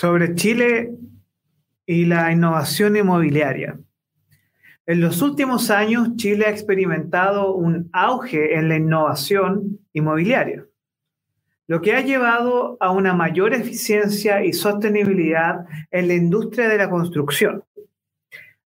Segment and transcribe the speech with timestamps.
[0.00, 0.94] sobre Chile
[1.84, 3.78] y la innovación inmobiliaria.
[4.86, 10.64] En los últimos años, Chile ha experimentado un auge en la innovación inmobiliaria,
[11.66, 16.88] lo que ha llevado a una mayor eficiencia y sostenibilidad en la industria de la
[16.88, 17.62] construcción.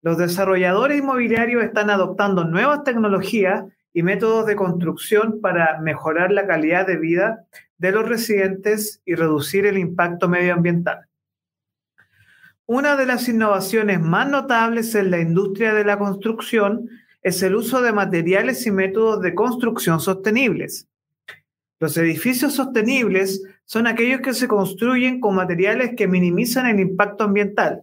[0.02, 6.86] Los desarrolladores inmobiliarios están adoptando nuevas tecnologías y métodos de construcción para mejorar la calidad
[6.86, 7.46] de vida
[7.79, 11.07] de los residentes y reducir el impacto medioambiental.
[12.66, 16.88] Una de las innovaciones más notables en la industria de la construcción
[17.21, 20.86] es el uso de materiales y métodos de construcción sostenibles.
[21.80, 27.82] Los edificios sostenibles son aquellos que se construyen con materiales que minimizan el impacto ambiental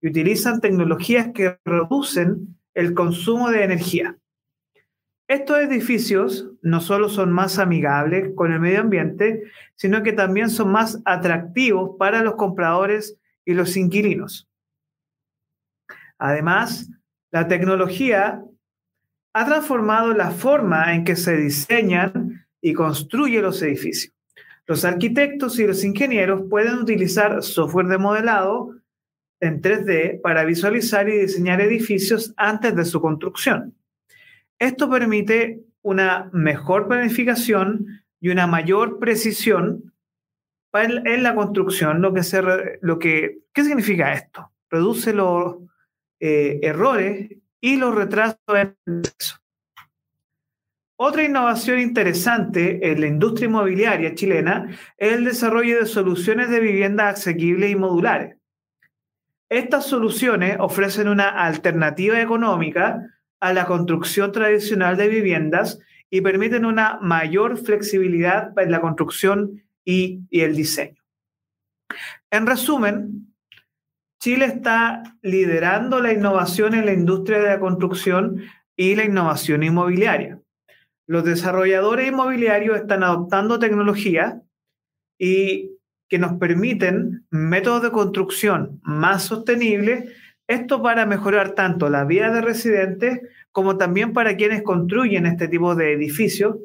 [0.00, 4.16] y utilizan tecnologías que reducen el consumo de energía.
[5.28, 9.44] Estos edificios no solo son más amigables con el medio ambiente,
[9.76, 14.48] sino que también son más atractivos para los compradores y los inquilinos.
[16.18, 16.90] Además,
[17.30, 18.44] la tecnología
[19.32, 24.12] ha transformado la forma en que se diseñan y construyen los edificios.
[24.66, 28.76] Los arquitectos y los ingenieros pueden utilizar software de modelado
[29.40, 33.74] en 3D para visualizar y diseñar edificios antes de su construcción.
[34.58, 39.89] Esto permite una mejor planificación y una mayor precisión
[40.72, 42.00] en la construcción.
[42.00, 42.42] Lo que se,
[42.80, 44.52] lo que, ¿Qué significa esto?
[44.70, 45.56] Reduce los
[46.20, 49.36] eh, errores y los retrasos en el proceso.
[50.96, 57.18] Otra innovación interesante en la industria inmobiliaria chilena es el desarrollo de soluciones de viviendas
[57.20, 58.36] asequibles y modulares.
[59.48, 63.02] Estas soluciones ofrecen una alternativa económica
[63.40, 65.78] a la construcción tradicional de viviendas
[66.10, 71.02] y permiten una mayor flexibilidad en la construcción y, el diseño.
[72.30, 73.34] En resumen,
[74.20, 78.42] Chile está liderando la innovación en la industria de la construcción
[78.76, 80.40] y la innovación inmobiliaria.
[81.06, 84.36] Los desarrolladores inmobiliarios están adoptando tecnologías
[85.18, 85.72] y
[86.08, 90.10] que nos permiten métodos de construcción más sostenibles
[90.50, 93.20] esto para mejorar tanto la vida de residentes
[93.52, 96.56] como también para quienes construyen este tipo de edificios.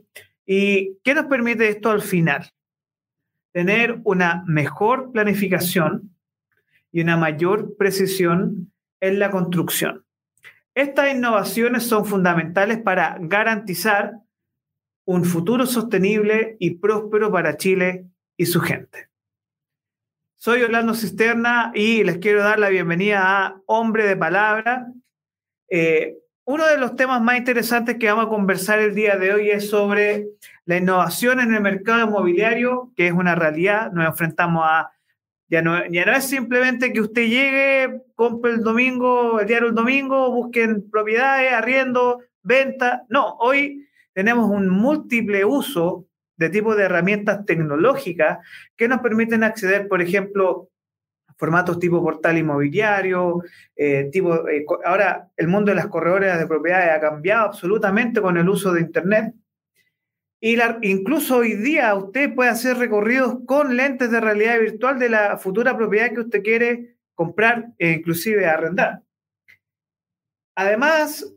[0.43, 2.49] ¿Y qué nos permite esto al final?
[3.55, 6.13] Tener una mejor planificación
[6.91, 10.05] y una mayor precisión en la construcción.
[10.73, 14.15] Estas innovaciones son fundamentales para garantizar
[15.05, 19.07] un futuro sostenible y próspero para Chile y su gente.
[20.35, 24.91] Soy Orlando Cisterna y les quiero dar la bienvenida a Hombre de Palabra.
[25.69, 29.49] Eh, uno de los temas más interesantes que vamos a conversar el día de hoy
[29.49, 30.27] es sobre
[30.65, 33.91] la innovación en el mercado inmobiliario, que es una realidad.
[33.91, 34.91] Nos enfrentamos a,
[35.47, 39.75] ya no, ya no es simplemente que usted llegue, compre el domingo, el diario el
[39.75, 43.03] domingo, busquen propiedades, arriendo, venta.
[43.09, 48.39] No, hoy tenemos un múltiple uso de tipo de herramientas tecnológicas
[48.75, 50.69] que nos permiten acceder, por ejemplo,
[51.37, 53.43] formatos tipo portal inmobiliario,
[53.75, 58.37] eh, tipo, eh, ahora el mundo de las corredoras de propiedades ha cambiado absolutamente con
[58.37, 59.33] el uso de Internet.
[60.45, 65.38] Y incluso hoy día usted puede hacer recorridos con lentes de realidad virtual de la
[65.38, 69.01] futura propiedad que usted quiere comprar e inclusive arrendar.
[70.56, 71.33] Además,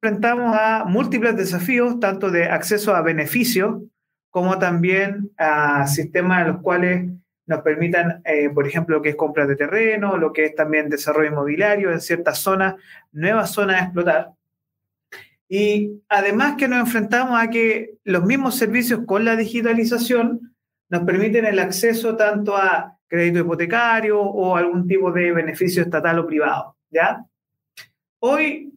[0.00, 3.82] enfrentamos a múltiples desafíos, tanto de acceso a beneficios,
[4.30, 7.10] como también a sistemas en los cuales
[7.46, 10.88] nos permitan, eh, por ejemplo, lo que es compra de terreno, lo que es también
[10.88, 12.76] desarrollo inmobiliario en ciertas zonas,
[13.10, 14.30] nuevas zonas a explotar.
[15.52, 20.54] Y además que nos enfrentamos a que los mismos servicios con la digitalización
[20.88, 26.26] nos permiten el acceso tanto a crédito hipotecario o algún tipo de beneficio estatal o
[26.26, 26.78] privado.
[26.88, 27.26] ¿ya?
[28.20, 28.72] Hoy,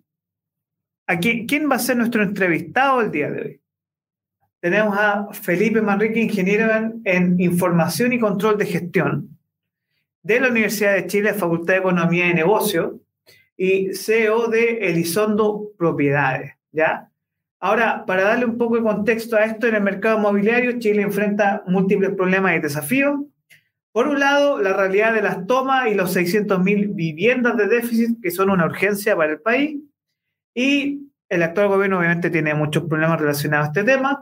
[1.08, 3.62] aquí, ¿quién va a ser nuestro entrevistado el día de hoy?
[4.60, 6.68] tenemos a Felipe Manrique, ingeniero
[7.06, 9.38] en, Información y Control de Gestión
[10.24, 13.00] de la Universidad de Chile, Facultad de Economía y Negocio,
[13.56, 17.10] y CEO de Elizondo Propiedades, ¿ya?
[17.60, 21.64] Ahora, para darle un poco de contexto a esto, en el mercado inmobiliario, Chile enfrenta
[21.68, 23.20] múltiples problemas y desafíos.
[23.92, 28.30] Por un lado, la realidad de las tomas y los 600.000 viviendas de déficit, que
[28.30, 29.80] son una urgencia para el país.
[30.54, 34.22] Y el actual gobierno obviamente tiene muchos problemas relacionados a este tema.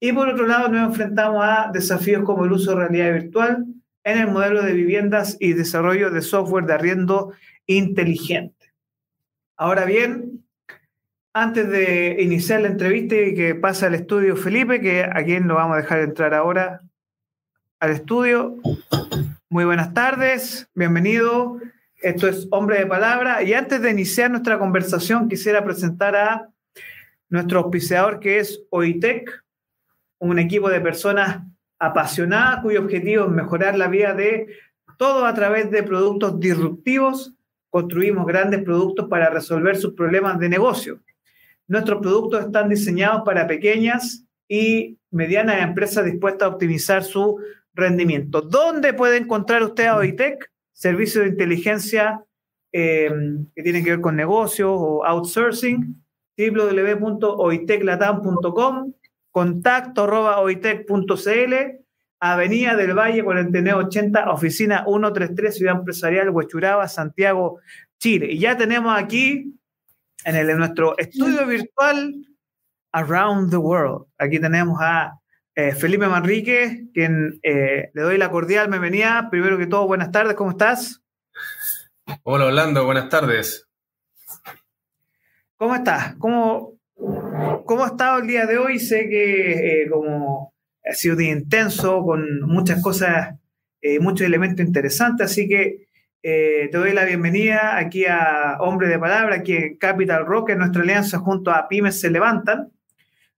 [0.00, 3.64] Y por otro lado, nos enfrentamos a desafíos como el uso de realidad virtual
[4.04, 7.32] en el modelo de viviendas y desarrollo de software de arriendo
[7.66, 8.74] inteligente.
[9.56, 10.43] Ahora bien,
[11.36, 15.56] antes de iniciar la entrevista y que pase al estudio Felipe, que a quien lo
[15.56, 16.80] vamos a dejar entrar ahora
[17.80, 18.56] al estudio,
[19.50, 21.58] Muy buenas tardes, bienvenido.
[22.00, 23.42] Esto es Hombre de Palabra.
[23.42, 26.48] Y antes de iniciar nuestra conversación, quisiera presentar a
[27.28, 29.44] nuestro auspiciador que es OITEC,
[30.18, 31.42] un equipo de personas
[31.80, 34.56] apasionadas cuyo objetivo es mejorar la vida de
[34.98, 37.34] todos a través de productos disruptivos.
[37.70, 41.00] Construimos grandes productos para resolver sus problemas de negocio.
[41.66, 47.38] Nuestros productos están diseñados para pequeñas y medianas empresas dispuestas a optimizar su
[47.72, 48.42] rendimiento.
[48.42, 50.50] ¿Dónde puede encontrar usted a OITEC?
[50.72, 52.22] Servicios de inteligencia
[52.72, 53.10] eh,
[53.54, 55.94] que tienen que ver con negocios o outsourcing,
[56.36, 58.92] www.oiteclatam.com,
[59.30, 61.54] contacto arroba oitec.cl,
[62.20, 67.60] Avenida del Valle 4980, oficina 133, Ciudad Empresarial, Huechuraba, Santiago,
[67.98, 68.32] Chile.
[68.32, 69.54] Y ya tenemos aquí
[70.24, 72.14] en, el, en nuestro estudio virtual
[72.92, 74.06] Around the World.
[74.18, 75.18] Aquí tenemos a
[75.54, 79.28] eh, Felipe Manrique, quien eh, le doy la cordial bienvenida.
[79.30, 81.02] Primero que todo, buenas tardes, ¿cómo estás?
[82.22, 83.68] Hola Orlando, buenas tardes.
[85.56, 86.16] ¿Cómo estás?
[86.16, 86.78] ¿Cómo,
[87.64, 88.78] cómo ha estado el día de hoy?
[88.78, 90.54] Sé que eh, como
[90.84, 93.34] ha sido intenso, con muchas cosas,
[94.00, 95.88] muchos elementos interesantes, así que
[96.24, 100.80] te doy la bienvenida aquí a Hombre de Palabra, aquí en Capital Rock, en nuestra
[100.80, 102.72] alianza junto a Pymes Se Levantan.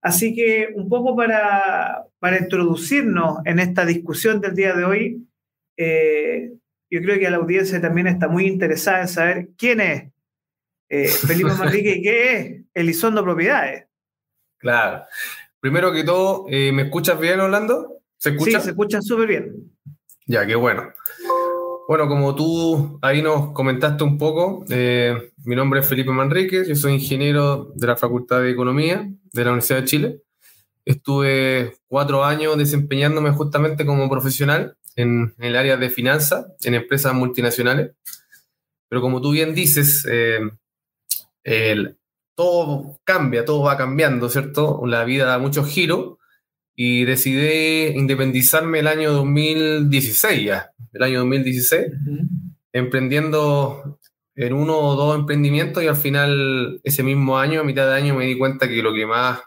[0.00, 2.06] Así que un poco para,
[2.40, 5.26] introducirnos en esta discusión del día de hoy,
[5.76, 6.52] eh,
[6.88, 10.04] yo creo que la audiencia también está muy interesada en saber quién es
[10.88, 13.86] eh, Felipe Manrique y qué es Elizondo Propiedades.
[14.58, 15.02] Claro.
[15.58, 18.00] Primero que todo, eh, ¿me escuchas bien, Orlando?
[18.16, 18.60] ¿Se escucha?
[18.60, 19.72] Sí, se escucha súper bien.
[20.26, 20.92] Ya, qué bueno.
[21.88, 26.74] Bueno, como tú ahí nos comentaste un poco, eh, mi nombre es Felipe Manrique, yo
[26.74, 30.22] soy ingeniero de la Facultad de Economía de la Universidad de Chile.
[30.84, 37.92] Estuve cuatro años desempeñándome justamente como profesional en, el área de finanzas, en empresas multinacionales.
[38.88, 40.40] Pero como tú bien dices, eh,
[42.34, 44.82] todo cambia, todo va cambiando, ¿cierto?
[44.86, 46.16] La vida da muchos giros
[46.76, 51.86] y decidí independizarme el año 2016 ya, el año 2016,
[52.72, 53.98] emprendiendo
[54.34, 58.14] en uno o dos emprendimientos y al final ese mismo año, a mitad de año,
[58.14, 59.40] me di cuenta que lo que más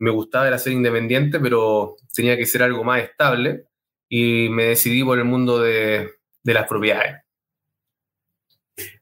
[0.00, 3.66] me gustaba era ser independiente, pero tenía que ser algo más estable
[4.08, 6.10] y me decidí por el mundo de,
[6.42, 7.22] de las propiedades.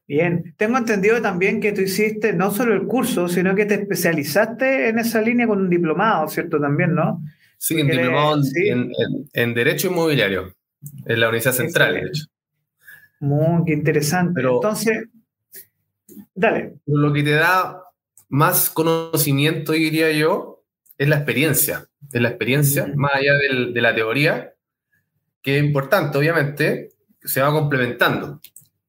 [0.07, 4.89] Bien, tengo entendido también que tú hiciste no solo el curso, sino que te especializaste
[4.89, 6.61] en esa línea con un diplomado, ¿cierto?
[6.61, 7.21] También, ¿no?
[7.57, 8.41] Sí, en diplomado
[9.33, 10.53] en, Derecho Inmobiliario,
[11.05, 12.25] en la Universidad Central, de hecho.
[13.19, 14.41] Muy interesante.
[14.41, 15.05] Entonces,
[16.35, 16.75] dale.
[16.85, 17.83] Lo que te da
[18.29, 20.63] más conocimiento, diría yo,
[20.97, 21.87] es la experiencia.
[22.11, 24.53] Es la experiencia, más allá de la teoría,
[25.41, 26.89] que es importante, obviamente,
[27.23, 28.39] se va complementando.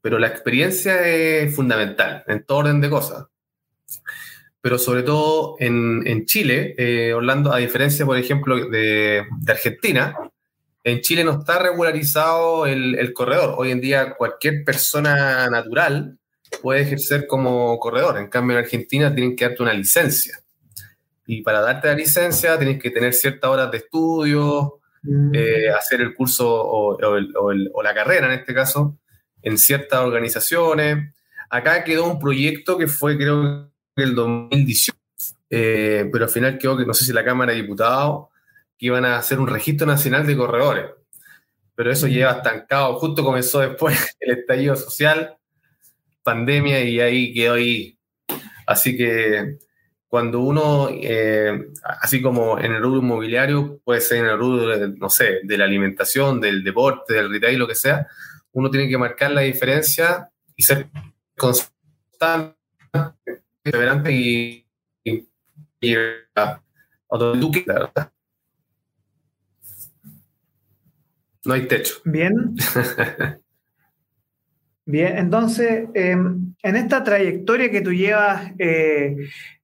[0.00, 3.26] Pero la experiencia es fundamental en todo orden de cosas
[4.68, 10.14] pero sobre todo en, Chile, eh, Orlando, a diferencia, por ejemplo, de, Argentina,
[10.84, 13.54] en Chile no está regularizado el, corredor.
[13.56, 16.18] Hoy en día cualquier persona natural
[16.60, 18.18] puede ejercer como corredor.
[18.18, 20.38] En cambio, en Argentina tienen que darte una licencia.
[21.26, 25.34] Y para darte la licencia tienes que tener ciertas horas de estudio, mm.
[25.34, 28.98] eh, hacer el curso o, o, la carrera en este caso,
[29.40, 31.14] en ciertas organizaciones.
[31.48, 33.70] Acá quedó un proyecto que fue, creo
[34.04, 34.98] el 2018,
[35.50, 38.28] eh, pero al final quedó que no sé si la Cámara de Diputados
[38.78, 40.86] que iban a hacer un registro nacional de corredores.
[41.74, 42.94] Pero eso lleva estancado.
[42.94, 45.36] Justo comenzó después el estallido social,
[46.22, 47.98] pandemia, y ahí quedó ahí.
[48.66, 49.58] Así que
[50.08, 51.68] cuando uno, eh,
[52.00, 55.64] así como en el rubro inmobiliario, puede ser en el rubro, no sé, de la
[55.64, 58.06] alimentación, del deporte, del retail, lo que sea,
[58.52, 60.88] uno tiene que marcar la diferencia y ser
[61.36, 62.56] constante
[64.10, 64.66] y,
[65.80, 65.94] y,
[66.34, 66.60] a,
[67.10, 67.90] donde tú quieras.
[71.44, 71.94] No hay techo.
[72.04, 72.54] Bien.
[74.90, 79.16] Bien, entonces, em, en esta trayectoria que tú llevas eh,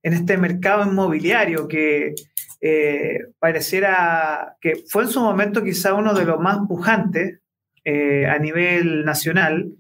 [0.03, 2.15] en este mercado inmobiliario, que
[2.61, 7.41] eh, pareciera que fue en su momento quizá uno de los más pujantes
[7.85, 9.73] eh, a nivel nacional,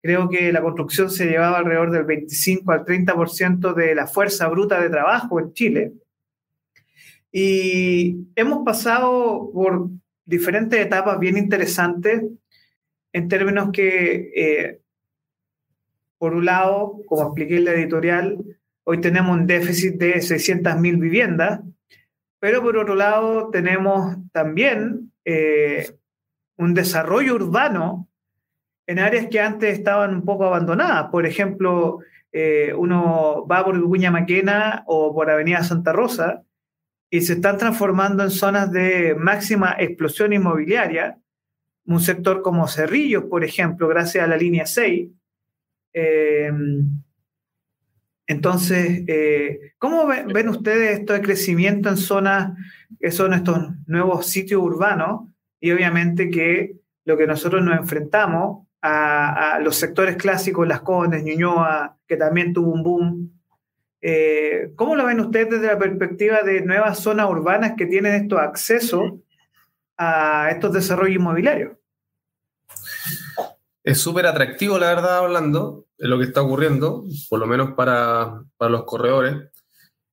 [0.00, 4.80] Creo que la construcción se llevaba alrededor del 25 al 30% de la fuerza bruta
[4.80, 5.92] de trabajo en Chile.
[7.32, 9.90] Y hemos pasado por
[10.24, 12.22] diferentes etapas bien interesantes
[13.12, 14.80] en términos que, eh,
[16.18, 18.38] por un lado, como expliqué en la editorial,
[18.84, 21.60] hoy tenemos un déficit de 600.000 viviendas,
[22.38, 25.90] pero por otro lado tenemos también eh,
[26.56, 28.08] un desarrollo urbano
[28.88, 31.10] en áreas que antes estaban un poco abandonadas.
[31.10, 31.98] Por ejemplo,
[32.32, 36.42] eh, uno va por Vicuña Maquena o por Avenida Santa Rosa
[37.10, 41.18] y se están transformando en zonas de máxima explosión inmobiliaria.
[41.84, 45.10] Un sector como Cerrillos, por ejemplo, gracias a la línea 6.
[45.92, 46.50] Eh,
[48.26, 52.56] entonces, eh, ¿cómo ven, ustedes esto de crecimiento en zonas
[52.98, 55.28] que son estos nuevos sitios urbanos?
[55.60, 61.96] Y obviamente que lo que nosotros nos enfrentamos a, los sectores clásicos, Las Condes, Ñuñoa,
[62.06, 63.40] que también tuvo un boom.
[64.00, 68.38] Eh, ¿Cómo lo ven ustedes desde la perspectiva de nuevas zonas urbanas que tienen estos
[68.38, 69.12] accesos
[69.96, 71.72] a estos desarrollos inmobiliarios?
[73.82, 78.44] Es súper atractivo, la verdad, hablando de lo que está ocurriendo, por lo menos para,
[78.60, 79.50] los corredores.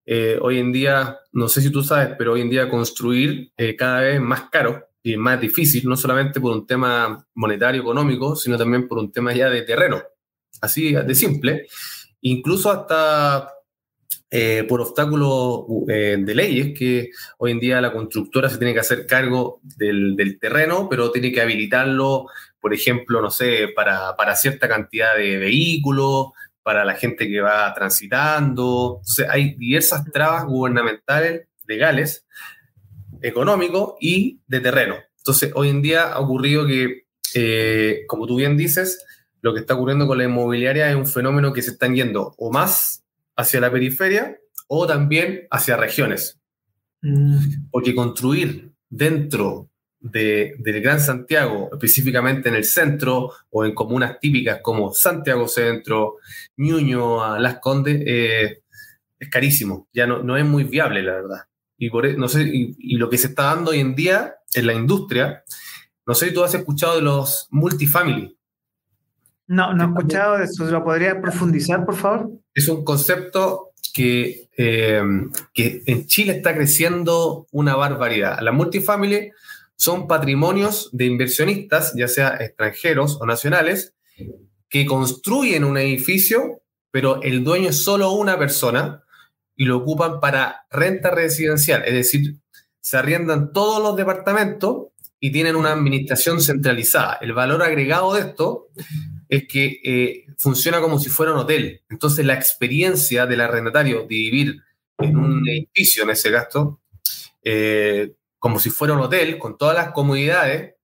[0.07, 3.75] Eh, hoy en día, no sé si tú sabes, pero hoy en día construir eh,
[3.75, 8.57] cada vez más caro y más difícil, no solamente por un tema monetario, económico, sino
[8.57, 10.01] también por un tema ya de terreno.
[10.61, 11.67] Así de simple.
[12.21, 13.51] Incluso hasta
[14.31, 19.05] eh, por obstáculos de leyes, que hoy en día la constructora se tiene que hacer
[19.05, 22.27] cargo del, del terreno, pero tiene que habilitarlo
[22.65, 26.29] por ejemplo, no sé, para, cierta cantidad de vehículos,
[26.63, 29.01] para la gente que va transitando.
[29.29, 32.25] hay diversas trabas gubernamentales, legales,
[33.21, 34.95] económicos y de terreno.
[35.17, 39.03] Entonces, hoy en día ha ocurrido que, eh, como tú bien dices,
[39.41, 42.51] lo que está ocurriendo con la inmobiliaria es un fenómeno que se están yendo o
[42.51, 43.03] más
[43.35, 46.39] hacia la periferia o también hacia regiones.
[47.01, 47.69] Mm.
[47.71, 49.69] Porque construir dentro
[49.99, 56.17] del Gran Santiago, específicamente en el centro o en comunas típicas como Santiago Centro,
[56.57, 58.61] Ñuño, Las Condes, eh,
[59.17, 61.39] es carísimo, ya no, no, es muy viable, la verdad.
[61.77, 64.67] Y, por, e, no sé, y, lo que se está dando hoy en día en
[64.67, 65.43] la industria,
[66.05, 68.37] no sé si tú has escuchado de los multifamily.
[69.47, 70.65] No, no he escuchado de eso.
[70.65, 72.31] ¿Lo podría profundizar, por favor?
[72.53, 75.01] Es un concepto que, eh,
[75.53, 78.39] que en Chile está creciendo una barbaridad.
[78.41, 79.31] La multifamily
[79.75, 83.93] son patrimonios de inversionistas, ya sea extranjeros o nacionales,
[84.69, 89.04] que construyen un edificio, pero el dueño es solo una persona
[89.55, 92.35] y lo ocupan para renta residencial, es decir,
[92.81, 94.87] se arriendan todos los departamentos
[95.19, 97.17] y tienen una administración centralizada.
[97.21, 98.67] El valor agregado de esto
[99.27, 101.81] es que eh, funciona como si fuera un hotel.
[101.89, 104.61] Entonces la experiencia del arrendatario de vivir
[104.99, 106.81] en un edificio, en ese gasto,
[107.43, 110.75] eh, como si fuera un hotel, con todas las comodidades,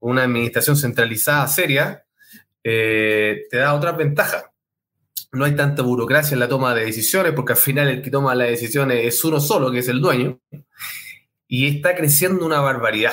[0.00, 2.04] una administración centralizada seria,
[2.64, 4.44] eh, te da otras ventajas.
[5.34, 8.34] No hay tanta burocracia en la toma de decisiones, porque al final el que toma
[8.34, 10.40] las decisiones es uno solo, que es el dueño,
[11.48, 13.12] y está creciendo una barbaridad.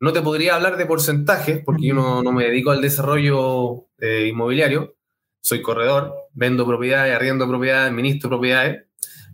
[0.00, 4.96] No te podría hablar de porcentajes, porque yo no, me dedico al desarrollo eh, inmobiliario,
[5.40, 8.84] soy corredor, vendo propiedades, arriendo propiedades, administro propiedades,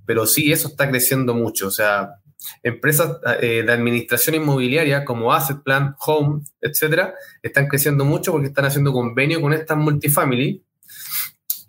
[0.06, 1.68] pero sí, eso está creciendo mucho.
[1.68, 2.20] O sea,
[2.62, 8.64] Empresas eh, de administración inmobiliaria como Asset Plan, Home, etcétera, están creciendo mucho porque están
[8.64, 10.64] haciendo convenio con estas multifamily.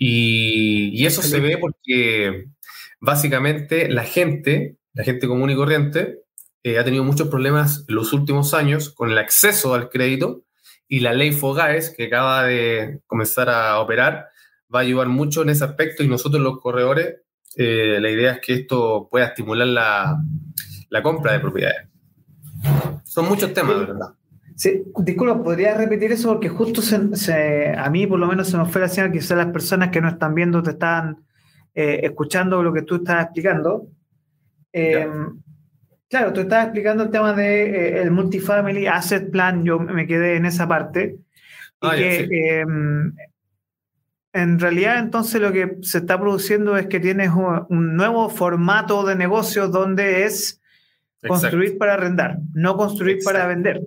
[0.04, 2.46] Y, eso se ve porque
[3.00, 6.22] básicamente la gente, la gente común y corriente,
[6.64, 10.44] eh, ha tenido muchos problemas los últimos años con el acceso al crédito
[10.88, 14.30] y la ley FOGAES, que acaba de comenzar a operar,
[14.74, 17.18] va a ayudar mucho en ese aspecto y nosotros los corredores,
[17.56, 20.18] eh, la idea es que esto pueda estimular la,
[20.90, 21.90] la compra de propiedades.
[23.04, 24.16] Son muchos temas, ¿verdad?
[24.62, 26.34] Sí, disculpa, ¿podrías repetir eso?
[26.34, 29.90] Porque justo a mí por lo menos se me fue la señal, quizás las personas
[29.90, 31.18] que no están viendo te están
[31.74, 33.88] eh, escuchando lo que tú estás explicando.
[34.72, 35.10] Eh,
[36.08, 40.36] claro, tú estás explicando el tema del de, eh, multifamily asset plan, yo me quedé
[40.36, 41.16] en esa parte.
[41.82, 43.16] Y ah, que em,
[44.32, 49.16] en realidad entonces lo que se está produciendo es que tienes un nuevo formato de
[49.16, 50.62] negocio donde es
[51.28, 53.82] Construir para arrendar, no construir para vender.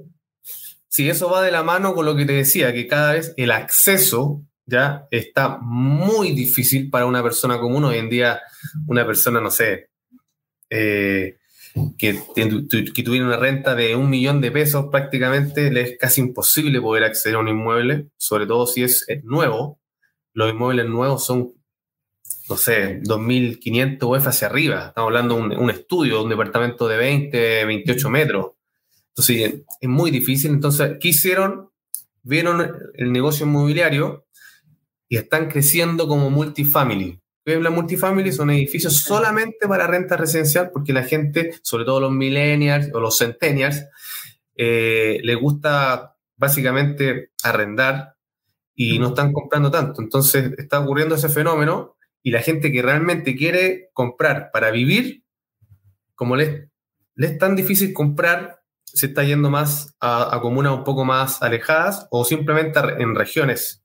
[0.95, 3.51] Sí, eso va de la mano con lo que te decía, que cada vez el
[3.51, 7.83] acceso ya está muy difícil para una persona común.
[7.83, 8.41] Hoy en día,
[8.87, 9.89] una persona, no sé,
[10.71, 11.39] eh,
[11.99, 12.15] que,
[13.05, 17.39] tuviera una renta de un millón de pesos prácticamente, le es casi imposible poder acceder
[17.39, 19.81] a un inmueble, sobre todo si es nuevo.
[20.33, 21.55] Los inmuebles nuevos son
[22.49, 24.87] no sé, 2.500 UF hacia arriba.
[24.91, 28.53] Estamos hablando de un, estudio, un departamento de 20, 28 metros.
[29.17, 30.51] Entonces, es muy difícil.
[30.51, 31.71] Entonces, ¿qué hicieron?
[32.23, 34.27] Vieron el negocio inmobiliario
[35.09, 37.21] y están creciendo como multifamily.
[37.45, 42.91] La multifamily son edificios solamente para renta residencial porque la gente, sobre todo los millennials
[42.95, 43.85] o los centennials,
[44.57, 48.17] eh, les gusta básicamente arrendar
[48.75, 50.01] y no están comprando tanto.
[50.01, 55.23] Entonces está ocurriendo ese fenómeno y la gente que realmente quiere comprar para vivir,
[56.15, 56.69] como les,
[57.17, 58.64] es tan difícil comprar,
[58.95, 63.85] se está yendo más a, comunas un poco más alejadas o simplemente en regiones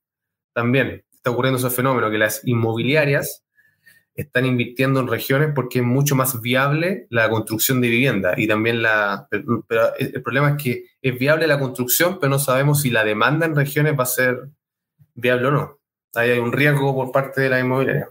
[0.54, 1.04] también.
[1.12, 3.44] Está ocurriendo ese fenómeno que las inmobiliarias
[4.14, 8.82] están invirtiendo en regiones porque es mucho más viable la construcción de vivienda y también.
[9.28, 13.46] Pero el problema es que es viable la construcción, pero no sabemos si la demanda
[13.46, 14.48] en regiones va a ser
[15.14, 15.78] viable o no.
[16.14, 18.08] Hay un riesgo por parte de la inmobiliaria.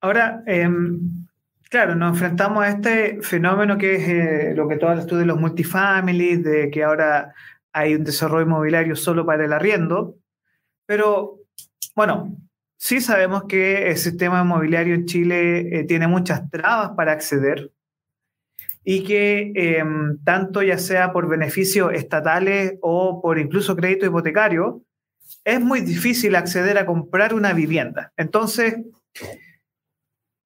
[0.00, 1.26] Ahora, em,
[1.70, 5.26] claro, nos enfrentamos a este fenómeno que es eh, lo que todo el estudio de
[5.26, 7.34] los multifamilies, de que ahora
[7.72, 10.16] hay un desarrollo inmobiliario solo para el arriendo,
[10.86, 11.40] pero
[11.94, 12.36] bueno,
[12.78, 17.72] Sí sabemos que el sistema inmobiliario en Chile eh, tiene muchas trabas para acceder
[18.84, 24.82] y que em, tanto ya sea por beneficios estatales o por incluso crédito hipotecario,
[25.44, 28.12] es muy difícil acceder a comprar una vivienda.
[28.16, 28.76] Entonces,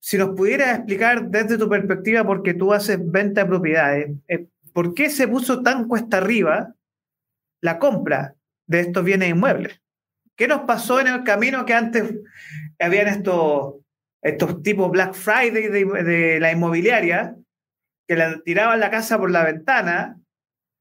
[0.01, 4.95] si nos pudieras explicar desde tu perspectiva, porque tú haces venta de propiedades, eh, ¿por
[4.95, 6.75] qué se puso tan cuesta arriba
[7.61, 8.35] la compra
[8.67, 9.81] de estos bienes inmuebles?
[10.37, 12.15] ¿Qué nos pasó en el camino que antes
[12.79, 13.75] habían estos,
[14.23, 17.37] estos tipos Black Friday de, la inmobiliaria
[18.09, 20.19] que la, tiraban la casa por la ventana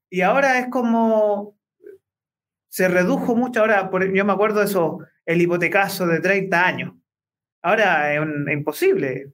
[0.08, 1.56] y ahora es como
[2.70, 6.94] se redujo mucho ahora, yo me acuerdo de eso, el hipotecazo de 30 años.
[7.62, 8.20] Ahora es,
[8.52, 9.32] imposible.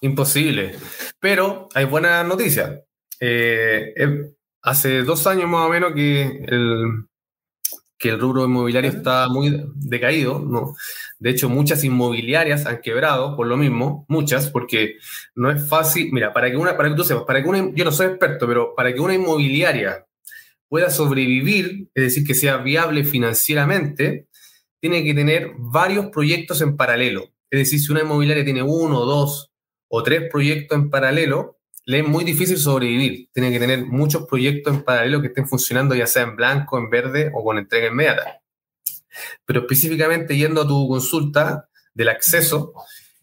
[0.00, 0.74] Imposible.
[1.20, 2.82] Pero hay buena noticia.
[3.20, 7.06] Eh, eh, hace dos años más o menos que el,
[7.98, 10.74] que el rubro inmobiliario está muy decaído, ¿no?
[11.18, 14.96] De hecho, muchas inmobiliarias han quebrado por lo mismo, muchas, porque
[15.34, 17.84] no es fácil, mira, para que una, para que tú sepas, para que una, yo
[17.84, 20.04] no soy experto, pero para que una inmobiliaria
[20.68, 24.26] pueda sobrevivir, es decir, que sea viable financieramente,
[24.84, 27.32] tiene que tener varios proyectos en paralelo.
[27.48, 29.50] Es decir, si una inmobiliaria tiene uno, dos
[29.88, 33.30] o tres proyectos en paralelo, le es muy difícil sobrevivir.
[33.32, 36.90] Tiene que tener muchos proyectos en paralelo que estén funcionando, ya sea en blanco, en
[36.90, 38.42] verde o con entrega inmediata.
[39.46, 42.74] Pero específicamente yendo a tu consulta del acceso,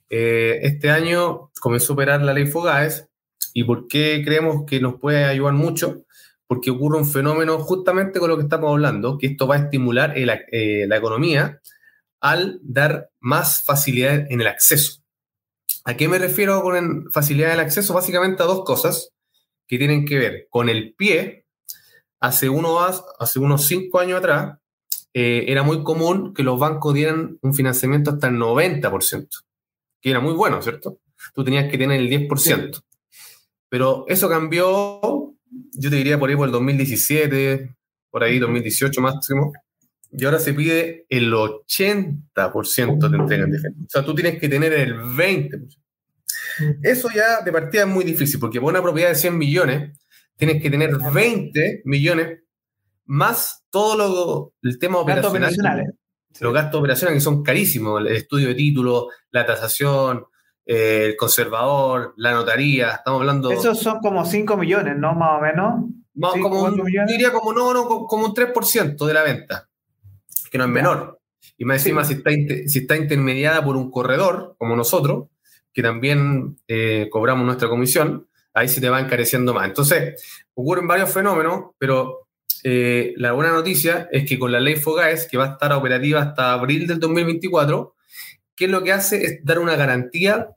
[0.10, 3.08] eh, este año comenzó a operar la ley Fogaes.
[3.54, 6.06] ¿Y por qué creemos que nos puede ayudar mucho?
[6.51, 10.17] Porque ocurre un fenómeno justamente con lo que estamos hablando, que esto va a estimular
[10.17, 11.61] eh, la economía
[12.19, 15.01] al dar más facilidad en el acceso.
[15.85, 17.93] ¿A qué me refiero con facilidad del acceso?
[17.93, 19.13] Básicamente a dos cosas
[19.65, 21.45] que tienen que ver con el pie.
[22.19, 24.57] Hace, uno, hace unos cinco años atrás
[25.13, 29.27] eh, era muy común que los bancos dieran un financiamiento hasta el 90%,
[30.01, 30.99] que era muy bueno, ¿cierto?
[31.33, 32.83] Tú tenías que tener el 10%.
[33.69, 35.31] Pero eso cambió,
[35.73, 37.75] yo te diría por ahí por el 2017,
[38.09, 39.53] por ahí 2018 máximo,
[40.11, 43.79] y ahora se pide el 80% de entrega en defensa.
[43.85, 45.77] O sea, tú tienes que tener el 20%.
[46.83, 49.97] Eso ya de partida es muy difícil, porque por una propiedad de 100 millones,
[50.35, 52.39] tienes que tener 20 millones
[53.05, 55.93] más todo lo, el tema operacional.
[56.39, 60.23] Los gastos operacionales que son carísimos, el estudio de título, la tasación,
[60.73, 63.51] eh, el conservador, la notaría, estamos hablando...
[63.51, 65.13] Esos son como 5 millones, ¿no?
[65.13, 65.86] Más o menos.
[66.13, 69.67] Más, como un, diría como, no, no, como un 3% de la venta
[70.49, 71.19] que no es menor.
[71.57, 75.27] Y más encima, si, está, si está intermediada por un corredor, como nosotros,
[75.73, 79.67] que también eh, cobramos nuestra comisión, ahí sí te va encareciendo más.
[79.67, 82.27] Entonces, ocurren varios fenómenos, pero
[82.63, 86.21] eh, la buena noticia es que con la ley FOGAES, que va a estar operativa
[86.21, 87.93] hasta abril del 2024,
[88.55, 89.23] ¿qué es lo que hace?
[89.23, 90.49] Es dar una garantía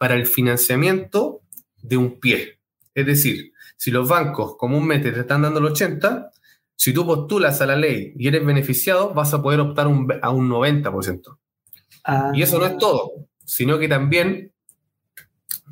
[0.00, 1.42] para el financiamiento
[1.82, 2.58] de un pie.
[2.94, 6.30] Es decir, si los bancos comúnmente te están dando el 80,
[6.74, 9.88] si tú postulas a la ley y eres beneficiado, vas a poder optar
[10.22, 11.36] a un 90%.
[12.04, 12.32] Ah.
[12.32, 14.54] Y eso no es todo, sino que también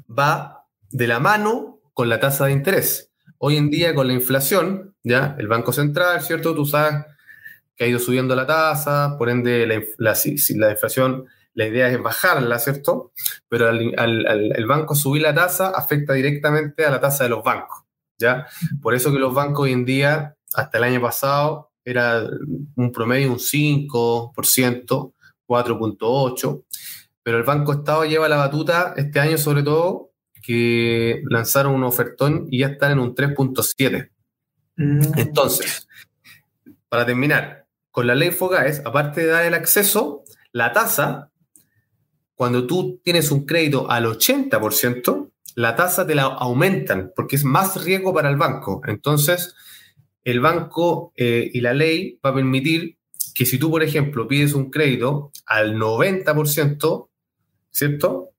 [0.07, 3.11] va de la mano con la tasa de interés.
[3.39, 6.55] Hoy en día, con la inflación, ya el Banco Central, ¿cierto?
[6.55, 7.03] Tú sabes
[7.75, 11.25] que ha ido subiendo la tasa, por ende, la, la, inflación,
[11.59, 13.11] la idea es bajarla, ¿cierto?
[13.49, 17.83] Pero al, el banco subir la tasa afecta directamente a la tasa de los bancos,
[18.17, 18.47] ¿ya?
[18.81, 22.23] Por eso que los bancos hoy en día hasta el año pasado era
[22.77, 23.91] un promedio un 5%,
[24.31, 26.65] 4.8%,
[27.25, 32.47] pero el Banco Estado lleva la batuta este año sobre todo que lanzaron un ofertón
[32.53, 34.13] y ya están en un 3.7.
[34.77, 35.19] Mm.
[35.19, 35.89] Entonces,
[36.89, 41.28] para terminar, con la ley FOGAES, aparte de dar el acceso, la tasa,
[42.39, 47.83] cuando tú tienes un crédito al 80%, la tasa te la aumentan porque es más
[47.83, 48.81] riesgo para el banco.
[48.87, 49.57] Entonces,
[50.23, 52.97] el banco eh, y la ley va a permitir
[53.35, 57.09] que si tú, por ejemplo, pides un crédito al 90%,
[57.73, 58.31] ¿cierto?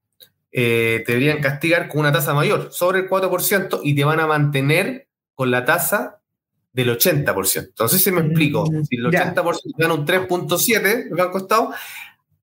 [0.49, 4.27] Eh, te deberían castigar con una tasa mayor, sobre el 4%, y te van a
[4.27, 6.21] mantener con la tasa
[6.71, 7.67] del 80%.
[7.67, 9.33] Entonces, si me explico, Mm, si el ya.
[9.33, 11.71] 80% gana un 3.7, el Banco Estado,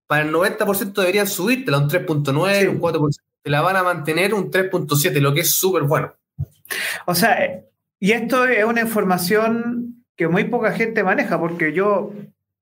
[0.06, 2.66] para el 90% deberían subírtela a un 3.9, Sí.
[2.66, 3.22] un 4%.
[3.42, 6.12] Te la van a mantener un 3.7, lo que es súper bueno.
[7.06, 7.64] O sea, eh,
[8.00, 12.12] y esto es una información que muy poca gente maneja, porque yo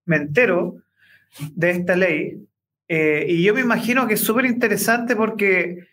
[0.04, 0.76] me entero
[1.54, 2.46] de esta ley
[2.88, 5.86] eh, y yo me imagino que es súper interesante porque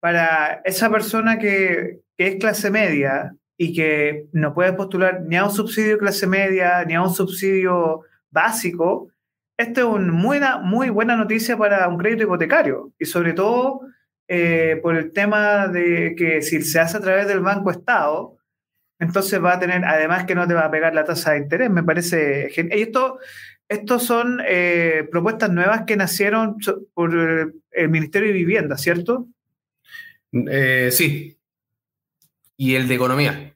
[0.00, 5.44] para esa persona que, que es clase media y que no puede postular ni a
[5.44, 9.08] un subsidio de clase media ni a un subsidio básico,
[9.56, 13.80] esto es una muy, muy buena noticia para un crédito hipotecario y sobre todo
[14.28, 18.36] eh, por el tema de que si se hace a través del Banco Estado,
[18.98, 21.70] entonces va a tener, además que no te va a pegar la tasa de interés,
[21.70, 22.78] me parece genial.
[22.78, 23.18] Y esto,
[23.68, 26.56] estos son eh, propuestas nuevas que nacieron
[26.94, 27.14] por
[27.70, 29.28] el Ministerio de Vivienda, ¿cierto?
[30.32, 31.38] Eh, sí.
[32.56, 33.54] Y el de economía.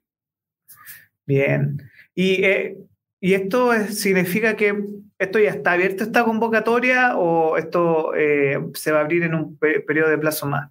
[1.26, 1.90] Bien.
[2.14, 2.76] Y, eh,
[3.20, 4.74] y esto es- significa que
[5.18, 9.56] esto ya está abierto, esta convocatoria, o esto eh, se va a abrir en un
[9.58, 10.70] pe- periodo de plazo más.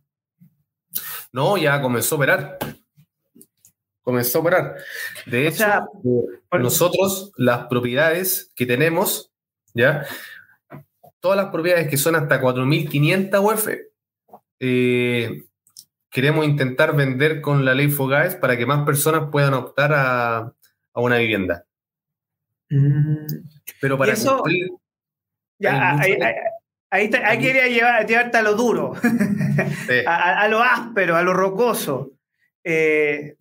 [1.32, 2.58] No, ya comenzó a operar.
[4.02, 4.76] Comenzó a operar.
[5.28, 9.32] De O hecho, sea, eh, por- nosotros las propiedades que tenemos,
[9.76, 10.06] ¿ya?
[11.20, 13.68] Todas las propiedades que son hasta 4.500 UF,
[14.60, 15.44] eh,
[16.10, 21.02] queremos intentar vender con la ley Fogaes para que más personas puedan optar a, a
[21.02, 21.66] una vivienda.
[22.70, 23.26] Mm.
[23.82, 24.68] Pero para eso- cumplir...
[25.62, 28.94] Ya, Hay mucho ahí, ahí- ahí quería llevar, llevarte a lo duro,
[30.08, 32.14] a, lo áspero, a lo rocoso.
[32.64, 33.36] Eh,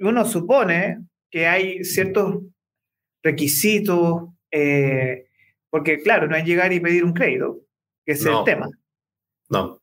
[0.00, 0.98] uno supone
[1.30, 2.42] que hay ciertos
[3.24, 5.26] requisitos, eh,
[5.68, 7.62] porque claro, no es llegar y pedir un crédito,
[8.06, 8.40] que es No.
[8.40, 8.68] el tema.
[9.48, 9.80] No.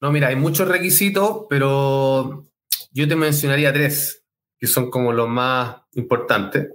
[0.00, 2.44] No, mira, hay muchos requisitos, pero
[2.92, 4.22] yo te mencionaría tres,
[4.58, 6.68] que son como los más importantes.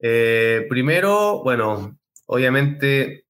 [0.00, 3.24] Eh, primero, bueno, obviamente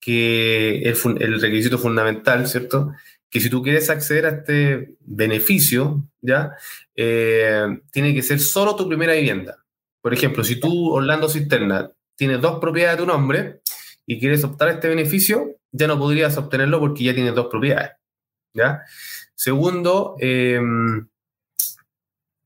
[0.00, 2.92] que el, requisito fundamental, ¿cierto?
[3.28, 6.52] Que si tú quieres acceder a este beneficio, ¿ya?
[6.96, 9.58] Eh, tiene que ser solo tu primera vivienda.
[10.00, 13.60] Por ejemplo, si tú, Orlando Cisterna, tienes dos propiedades a tu nombre
[14.06, 17.92] y quieres optar a este beneficio, ya no podrías obtenerlo porque ya tienes dos propiedades.
[18.54, 18.82] ¿ya?
[19.34, 20.60] Segundo, eh,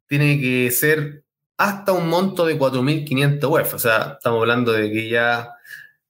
[0.07, 1.23] tiene que ser
[1.56, 3.74] hasta un monto de 4.500 UF.
[3.74, 5.50] O sea, estamos hablando de que ya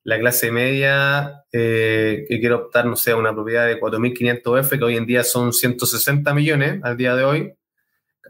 [0.02, 4.70] la clase media eh, que quiere optar, no sé, a una propiedad de 4.500 UF,
[4.70, 7.54] que hoy en día son 160 millones al día de hoy,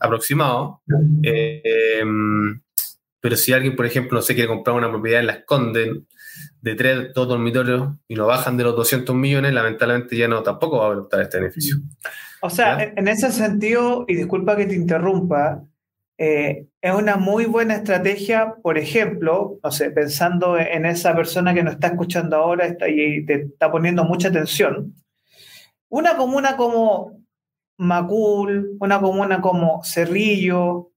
[0.01, 0.83] aproximado.
[1.23, 2.03] Eh,
[3.25, 5.89] pero si alguien, por ejemplo, no sé, quiere comprar una propiedad en Las Condes
[6.61, 10.79] de tres, dos dormitorios y no bajan de los 200 millones, lamentablemente ya no tampoco
[10.79, 11.77] va a optar este beneficio.
[12.43, 15.65] O sea, en ese sentido, y disculpa que te interrumpa,
[16.17, 21.63] eh, es una muy buena estrategia, por ejemplo, no sé, pensando en esa persona que
[21.63, 24.95] nos está escuchando ahora está, y te está poniendo mucha atención.
[25.89, 27.25] Una comuna como
[27.79, 30.91] Macul, una comuna como Cerrillo,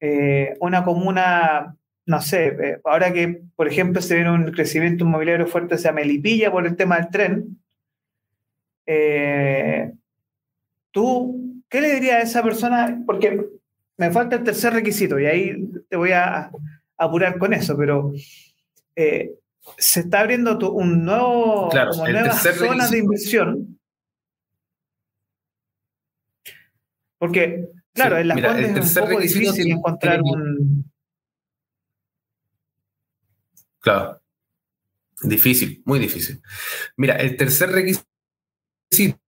[0.00, 5.46] eh, una comuna, no sé, eh, ahora que, por ejemplo, se viene un crecimiento inmobiliario
[5.46, 7.60] fuerte hacia Melipilla por el tema del tren,
[8.86, 9.92] eh,
[10.90, 13.02] ¿tú qué le dirías a esa persona?
[13.06, 13.59] Porque
[14.00, 16.50] me falta el tercer requisito y ahí te voy a
[16.96, 18.12] apurar con eso, pero
[18.96, 19.32] eh,
[19.78, 23.78] se está abriendo tu- un nuevo, Claro, como nuevas zonas de requisito- inversión.
[27.18, 30.92] Porque, claro, Sí, en las mira, el es un poco difícil tiene- encontrar tiene un...
[33.80, 34.20] Claro.
[35.22, 36.40] Difícil, muy difícil.
[36.96, 39.18] Mira, el tercer requisito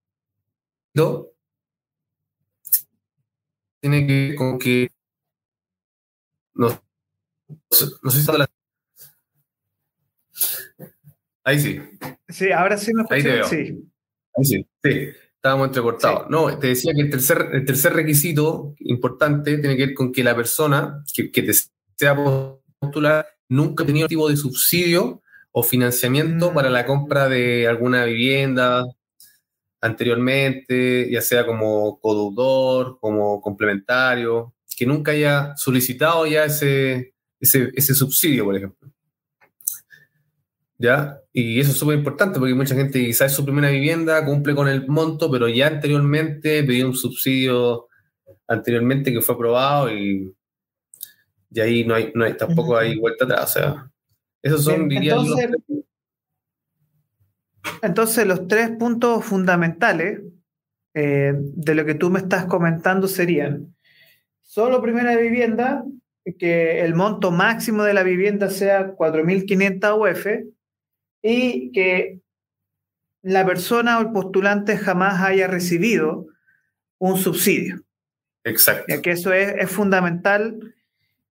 [3.83, 4.89] tiene que ver con que
[6.55, 8.49] no, no sé si está la-
[11.43, 11.81] Ahí sí,
[12.29, 13.67] Sí, ahora sí me Ahí te escuché, veo.
[13.75, 13.89] sí.
[14.37, 16.29] ahí sí, sí, estábamos entrecortados.
[16.29, 20.23] No, te decía que el tercer, el tercer requisito importante tiene que ver con que
[20.23, 22.15] la persona que, que desea
[22.79, 26.53] postular nunca ha tenido tipo de subsidio o financiamiento Mm.
[26.53, 28.85] para la compra de alguna vivienda
[29.83, 37.93] anteriormente, ya sea como codeudor, como complementario, que nunca haya solicitado ya ese, ese, ese
[37.93, 38.89] subsidio, por ejemplo.
[40.77, 41.19] ¿Ya?
[41.33, 44.69] Y eso es súper importante porque mucha gente quizás es su primera vivienda, cumple con
[44.69, 47.87] el monto, pero ya anteriormente pidió un subsidio
[48.47, 50.33] anteriormente que fue aprobado y,
[51.51, 53.43] y ahí no hay, no hay tampoco hay vuelta atrás.
[53.43, 53.91] O sea,
[54.41, 55.72] esos son, diría entonces, los...
[57.81, 60.21] entonces, los tres puntos fundamentales
[60.93, 63.75] eh, de lo que tú me estás comentando serían
[64.41, 65.83] solo primera vivienda,
[66.37, 70.27] que el monto máximo de la vivienda sea 4.500 UF
[71.23, 72.19] y que
[73.23, 76.27] la persona o el postulante jamás haya recibido
[76.99, 77.81] un subsidio.
[78.43, 78.85] Exacto.
[78.87, 80.59] Ya que eso es, es fundamental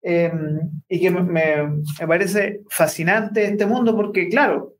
[0.02, 0.32] eh,
[0.88, 4.76] y que me, me, parece fascinante este mundo porque, claro,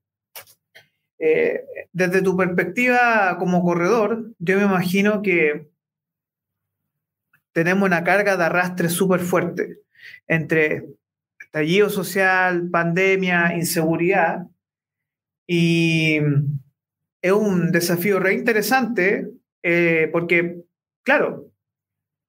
[1.23, 5.69] eh, desde tu perspectiva como corredor, yo me imagino que
[7.53, 9.81] tenemos una carga de arrastre súper fuerte
[10.27, 10.87] entre
[11.39, 14.47] estallido social, pandemia, inseguridad,
[15.47, 16.21] y
[17.21, 19.29] es un desafío re interesante
[19.63, 20.63] eh, porque,
[21.03, 21.51] claro,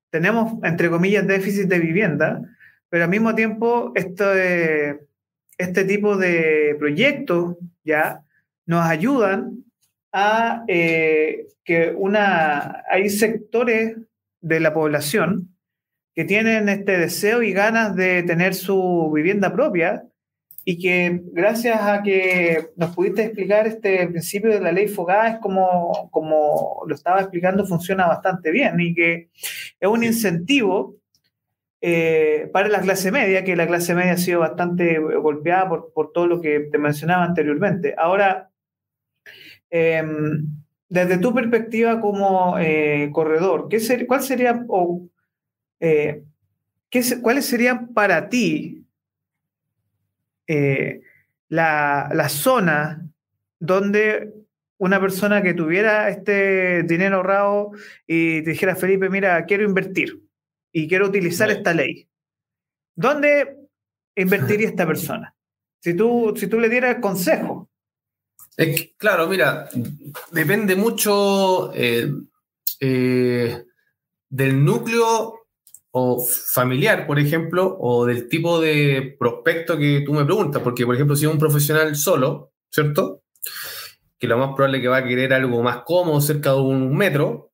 [0.09, 2.41] tenemos, entre comillas, déficit de vivienda,
[2.89, 4.99] pero al mismo tiempo este,
[5.57, 8.25] este tipo de proyectos ya
[8.65, 9.63] nos ayudan
[10.11, 13.97] a eh, que una, hay sectores
[14.41, 15.55] de la población
[16.13, 20.03] que tienen este deseo y ganas de tener su vivienda propia
[20.63, 25.39] y que gracias a que nos pudiste explicar este principio de la ley Fogá es
[25.39, 29.29] como, como lo estaba explicando, funciona bastante bien y que
[29.79, 30.97] es un incentivo
[31.79, 36.11] eh, para la clase media, que la clase media ha sido bastante golpeada por, por
[36.11, 37.95] todo lo que te mencionaba anteriormente.
[37.97, 38.50] Ahora,
[39.71, 40.03] eh,
[40.91, 45.07] desde tu perspectiva como eh, corredor, ¿qué ser, ¿cuál sería o,
[45.79, 46.25] eh,
[46.89, 48.85] ¿qué, ¿cuáles serían para ti
[50.47, 51.01] eh,
[51.47, 53.09] la, la, zona
[53.57, 54.33] donde
[54.79, 57.71] una persona que tuviera este dinero ahorrado
[58.05, 60.21] y te dijera, Felipe, mira, quiero invertir
[60.73, 61.55] y quiero utilizar sí.
[61.55, 62.09] esta ley.
[62.95, 63.59] ¿Dónde
[64.13, 65.33] invertiría esta persona?
[65.79, 67.70] Si tú, si tú le dieras consejo.
[68.97, 69.69] Claro, mira,
[70.31, 72.11] depende mucho eh,
[72.79, 73.63] eh,
[74.29, 75.41] del núcleo
[75.91, 80.95] o familiar, por ejemplo, o del tipo de prospecto que tú me preguntas, porque, por
[80.95, 83.23] ejemplo, si es un profesional solo, ¿cierto?
[84.17, 86.95] Que lo más probable es que va a querer algo más cómodo, cerca de un
[86.95, 87.51] metro,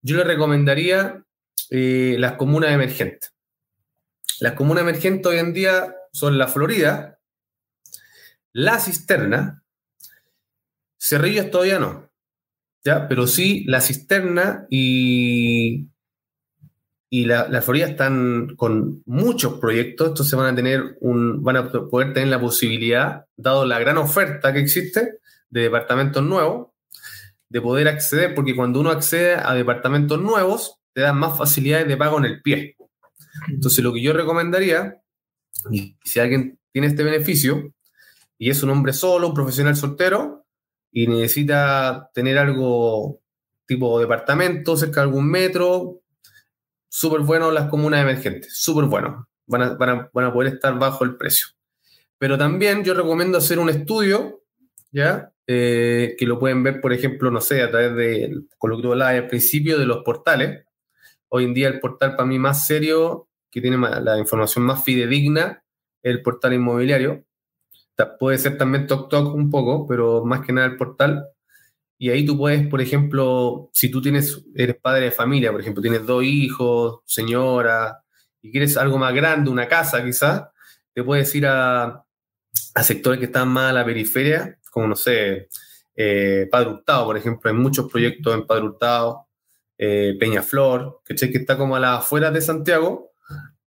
[0.00, 1.24] yo le recomendaría
[1.70, 3.32] eh, las comunas emergentes.
[4.40, 7.20] Las comunas emergentes hoy en día son la Florida,
[8.52, 9.61] la Cisterna,
[11.02, 12.10] Cerrillos todavía no,
[12.84, 13.08] ¿ya?
[13.08, 15.88] Pero sí la Cisterna y
[17.14, 21.70] y la, la, Florida están con muchos proyectos, entonces van a tener un, van a
[21.70, 25.18] poder tener la posibilidad, dado la gran oferta que existe
[25.50, 26.68] de departamentos nuevos,
[27.50, 31.98] de poder acceder, porque cuando uno accede a departamentos nuevos, te dan más facilidades de
[31.98, 32.76] pago en el pie.
[33.48, 34.96] Entonces, lo que yo recomendaría,
[35.70, 37.74] y si alguien tiene este beneficio,
[38.38, 40.41] y es un hombre solo, un profesional soltero,
[40.92, 43.20] y necesita tener algo
[43.66, 46.02] tipo departamento cerca de algún metro,
[46.88, 49.28] súper bueno las comunas emergentes, súper bueno.
[49.46, 51.48] Van a, van, a, van a, poder estar bajo el precio.
[52.18, 54.42] Pero también yo recomiendo hacer un estudio,
[54.92, 55.32] ¿ya?
[55.46, 58.82] Eh, que lo pueden ver, por ejemplo, no sé, a través de, con lo que
[58.82, 60.64] tú hablabas al principio, de los portales.
[61.28, 65.64] Hoy en día el portal para mí más serio, que tiene la información más fidedigna,
[66.02, 67.24] el portal inmobiliario.
[68.18, 71.26] Puede ser también TokTok un poco, pero más que nada el portal.
[71.98, 75.82] Y ahí tú puedes, por ejemplo, si tú tienes, eres padre de familia, por ejemplo,
[75.82, 78.02] tienes dos hijos, señora,
[78.40, 80.44] y quieres algo más grande, una casa quizás,
[80.92, 82.04] te puedes ir a,
[82.74, 85.48] a, sectores que están más a la periferia, como no sé,
[85.94, 89.28] eh, Padre Hurtado, por ejemplo, hay muchos proyectos en Padre Hurtado,
[89.78, 93.11] eh, Peñaflor, que está como a las afueras de Santiago,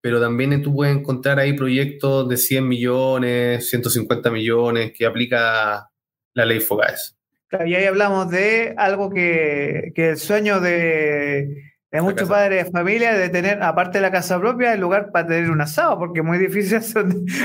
[0.03, 5.89] pero también tú puedes encontrar ahí proyectos de 100 millones, 150 millones que aplica
[6.35, 7.17] la ley FOGAES.
[7.65, 13.13] Y ahí hablamos de algo que, que el sueño de, de muchos padres de familia
[13.13, 16.27] de tener, aparte de la casa propia, el lugar para tener un asado, porque es
[16.27, 17.05] muy difícil hacer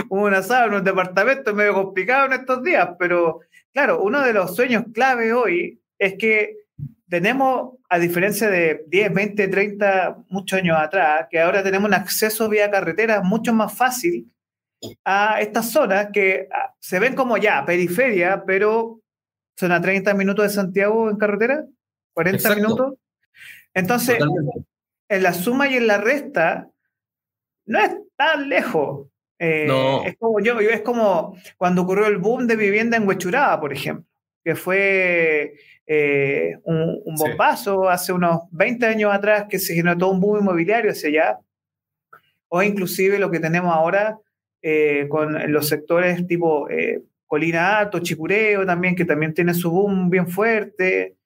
[0.10, 3.42] un asado en un departamento, es medio complicado en estos días, pero
[3.72, 6.56] claro, uno de los sueños clave hoy es que
[7.10, 12.50] tenemos, a diferencia de 10, 20, 30, muchos años atrás, que ahora tenemos un acceso
[12.50, 14.32] vía carretera mucho más fácil
[15.04, 16.48] a estas zonas que
[16.80, 19.02] se ven como ya periferia, pero
[19.56, 21.66] son a 30 minutos de Santiago en carretera,
[22.14, 22.62] 40 Exacto.
[22.62, 22.94] minutos.
[23.74, 24.66] Entonces, Totalmente.
[25.10, 26.70] en la suma y en la resta,
[27.66, 29.08] no es tan lejos.
[29.40, 30.04] Eh, no.
[30.04, 34.06] Es como yo, es como cuando ocurrió el boom de vivienda en Huechuraba, por ejemplo,
[34.48, 35.56] que fue
[35.86, 37.88] eh, un, un, bombazo sí.
[37.90, 41.40] hace unos 20 años atrás que se generó todo un boom inmobiliario hacia allá.
[42.48, 44.18] o inclusive lo que tenemos ahora
[44.62, 50.10] eh, con los sectores tipo eh, Colina Alto, Chicureo también, que también tiene su boom
[50.10, 51.18] bien fuerte.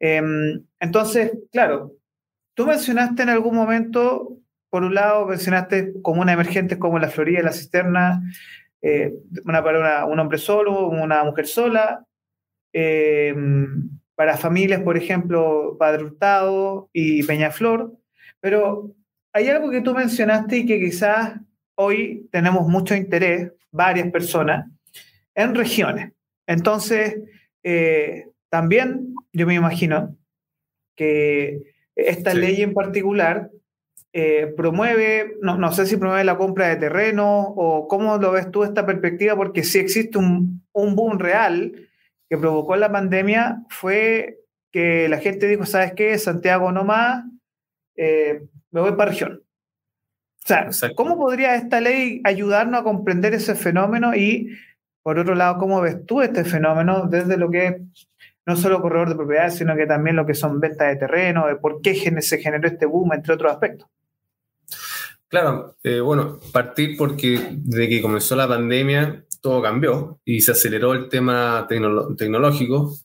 [0.00, 1.92] Em, entonces, claro,
[2.54, 4.38] tú mencionaste en algún momento,
[4.70, 8.22] por un lado, mencionaste comunas emergentes como la Florida, la Cisterna,
[8.80, 9.12] eh,
[9.44, 12.06] una para un hombre solo, una mujer sola,
[12.74, 17.92] em, para familias, por ejemplo, Padre Hurtado y Peñaflor,
[18.40, 18.94] pero
[19.32, 21.40] hay algo que tú mencionaste y que quizás
[21.76, 24.66] hoy tenemos mucho interés, varias personas,
[25.34, 26.12] en regiones.
[26.46, 27.16] Entonces,
[27.62, 30.16] eh, también yo me imagino
[30.96, 31.62] que
[31.96, 33.50] esta ley en particular
[34.12, 38.62] eh, promueve, no, sé si promueve la compra de terreno o cómo lo ves tú
[38.62, 41.72] esta perspectiva, porque si existe un, un boom real
[42.28, 44.40] que provocó la pandemia, fue
[44.72, 46.18] que la gente dijo, ¿sabes qué?
[46.18, 47.24] Santiago no más,
[47.96, 49.42] eh, me voy para región.
[50.44, 54.14] O sea, ¿cómo podría esta ley ayudarnos a comprender ese fenómeno?
[54.14, 54.58] Y,
[55.02, 57.76] por otro lado, ¿cómo ves tú este fenómeno desde lo que es
[58.46, 61.56] no solo corredor de propiedades, sino que también lo que son ventas de terreno, de
[61.56, 63.88] por qué se generó este boom, entre otros aspectos?
[65.28, 70.94] Claro, eh, bueno, partir porque desde que comenzó la pandemia todo cambió y se aceleró
[70.94, 72.96] el tema tecnológico.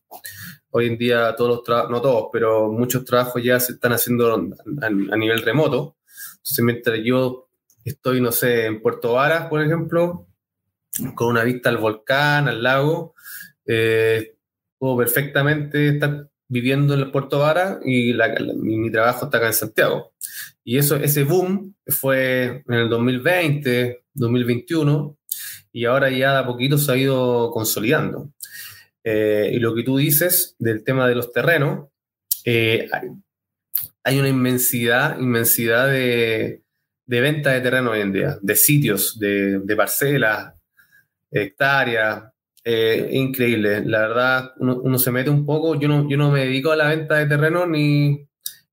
[0.69, 4.33] Hoy en día todos los no todos, pero muchos trabajos ya se están haciendo
[4.81, 5.97] a nivel remoto.
[6.37, 7.49] Entonces, mientras yo
[7.83, 10.29] estoy, no sé, en Puerto Varas, por ejemplo,
[11.13, 13.15] con una vista al volcán, al lago,
[13.65, 14.37] eh,
[14.77, 18.13] puedo perfectamente estar viviendo en el Puerto Varas y
[18.55, 20.13] mi, trabajo está acá en Santiago.
[20.63, 25.17] Y eso, ese boom fue en el 2020, 2021,
[25.71, 28.29] y ahora ya de a poquito se ha ido consolidando.
[29.03, 31.87] Eh, y lo que tú dices del tema de los terrenos,
[32.45, 32.89] eh,
[34.03, 36.63] hay una inmensidad, inmensidad de,
[37.05, 40.53] de venta de terreno hoy en día, de sitios, de, de parcelas,
[41.31, 42.23] hectáreas.
[42.63, 45.79] Eh, increíble, la verdad, uno, se mete un poco.
[45.79, 48.27] Yo no, yo no me dedico a la venta de terreno ni,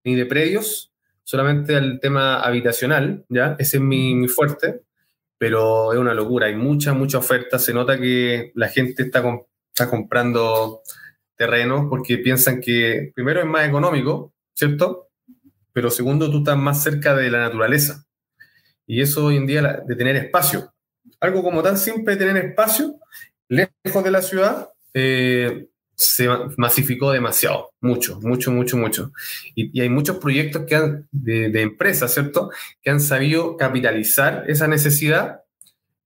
[0.05, 3.57] ni de predios, solamente al tema habitacional, ¿ya?
[3.59, 4.83] Ese es mi, mi, fuerte,
[5.39, 7.59] pero es una locura, hay mucha, mucha oferta.
[7.59, 9.23] Se nota que la gente está,
[9.69, 10.83] está comprando
[11.37, 15.07] terreno porque piensan que primero es más económico, ¿cierto?
[15.77, 18.07] pero segundo, tú estás más cerca de la naturaleza.
[18.87, 20.73] Y eso hoy en día de tener espacio.
[21.21, 22.99] Algo como tan simple de tener espacio,
[23.47, 26.29] lejos de la ciudad, eh, se
[26.59, 29.13] masificó demasiado, mucho, mucho, mucho, mucho.
[29.55, 32.51] Y, hay muchos proyectos que han, de, empresas, ¿cierto?,
[32.83, 35.41] que han sabido capitalizar esa necesidad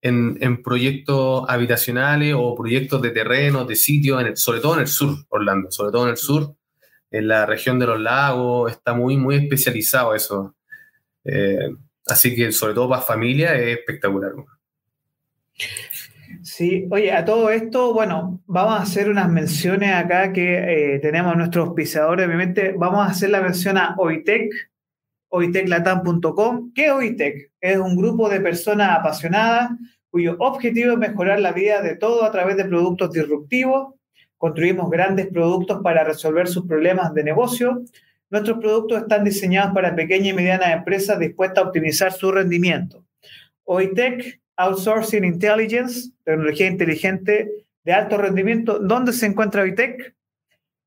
[0.01, 5.17] en, en, proyectos habitacionales o proyectos de terreno, de sitios, sobre todo en el sur,
[5.29, 6.55] Orlando, sobre todo en el sur,
[7.11, 10.55] en la región de los lagos, está muy, muy especializado eso.
[11.25, 11.75] Eh,
[12.07, 14.33] así que sobre todo para familia es espectacular.
[16.43, 21.37] Sí, oye, a todo esto, bueno, vamos a hacer unas menciones acá que eh, tenemos
[21.37, 24.53] nuestros auspiciadores, obviamente, vamos a hacer la mención a OITEC,
[25.29, 26.73] oiteclatam.com.
[26.75, 27.53] ¿Qué es OITEC?
[27.61, 29.71] Es un grupo de personas apasionadas
[30.11, 33.95] cuyo objetivo es mejorar la vida de todo a través de productos disruptivos
[34.41, 37.83] construimos grandes productos para resolver sus problemas de negocio.
[38.31, 43.05] Nuestros productos están diseñados para pequeñas y medianas empresas dispuestas a optimizar su rendimiento.
[43.65, 47.51] OITEC, Outsourcing Intelligence, tecnología inteligente
[47.83, 48.79] de alto rendimiento.
[48.79, 50.15] ¿Dónde se encuentra OITEC?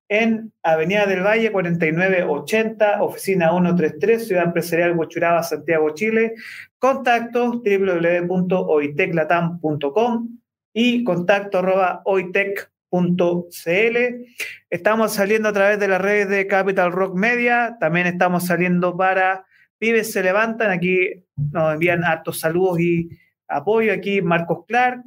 [0.10, 6.36] En Avenida del Valle 4980, oficina 133, Ciudad Empresarial Huachuraba, Santiago, Chile.
[6.78, 10.38] Contactos www.oiteclatam.com
[10.74, 14.28] y contacto arroba oitec .cl.
[14.70, 19.48] Estamos saliendo a través de las redes de Capital Rock Media, también estamos saliendo para
[19.80, 23.10] Pibes se levantan, aquí nos envían hartos saludos y
[23.56, 25.04] apoyo, aquí Marcos Clark,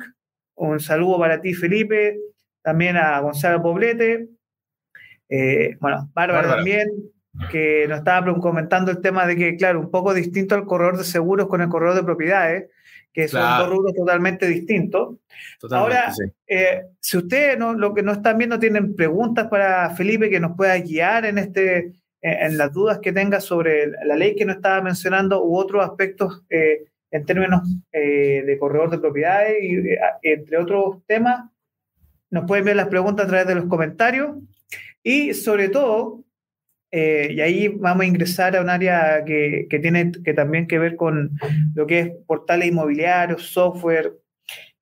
[0.57, 2.18] un saludo para ti Felipe,
[2.62, 4.28] también a Gonzalo Poblete,
[5.28, 6.88] eh, bueno, Bárbara, también,
[7.51, 11.05] que nos estaba comentando el tema de que, claro, un poco distinto al corredor de
[11.05, 12.70] seguros con el corredor de propiedades,
[13.12, 15.16] que son dos rubros totalmente distintos.
[15.70, 16.12] Ahora,
[16.47, 20.57] eh, si ustedes no, lo que no están viendo tienen preguntas para Felipe que nos
[20.57, 24.82] pueda guiar en, este, en las dudas que tenga sobre la ley que nos estaba
[24.82, 29.76] mencionando u otros aspectos eh, en términos eh, de corredor de propiedades y
[30.22, 31.50] entre otros temas,
[32.30, 34.36] nos pueden ver las preguntas a través de los comentarios
[35.02, 36.26] y sobre todo
[36.90, 40.96] eh, y ahí vamos a ingresar a un área que, tiene que también que ver
[40.96, 41.32] con
[41.74, 44.14] lo que es portales inmobiliarios, software.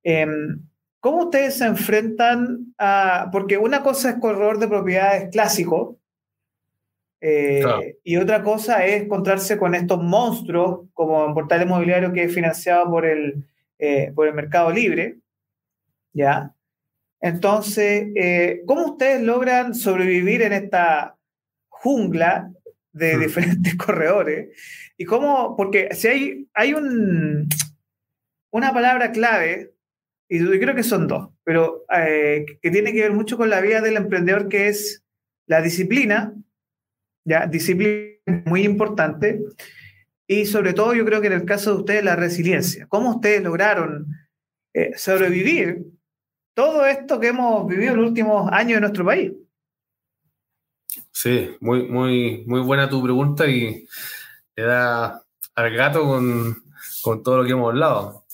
[0.03, 0.61] Em,
[1.01, 3.31] ¿Cómo ustedes se enfrentan a.?
[3.33, 5.99] Porque una cosa es corredor de propiedades clásico,
[7.27, 12.35] Eh, y otra cosa es encontrarse con estos monstruos, como un portal inmobiliario que es
[12.35, 13.47] financiado por el,
[13.79, 15.17] eh, por el mercado libre.
[16.13, 16.55] ¿Ya?
[17.23, 21.17] Entonces, eh, ¿cómo ustedes logran sobrevivir en esta
[21.69, 22.53] jungla
[22.93, 23.21] de hmm.
[23.21, 24.51] diferentes corredores?
[24.99, 27.49] Y cómo, porque si hay, hay un,
[28.51, 29.73] una palabra clave,
[30.29, 33.81] y yo creo que son dos, pero que tiene que ver mucho con la vida
[33.81, 35.03] del emprendedor, que es
[35.47, 36.35] la disciplina
[37.25, 37.47] ¿ya?
[37.47, 38.15] Disciplina
[38.45, 39.41] muy importante.
[40.27, 42.87] Y sobre todo yo creo que en el caso de ustedes la resiliencia.
[42.89, 44.07] ¿Cómo ustedes lograron
[44.73, 45.85] eh, sobrevivir
[46.55, 49.33] todo esto que hemos vivido en los últimos años en nuestro país?
[51.11, 53.87] Sí, muy, muy, muy buena tu pregunta y
[54.55, 55.23] te da
[55.55, 56.57] al gato con,
[57.03, 58.25] con todo lo que hemos hablado.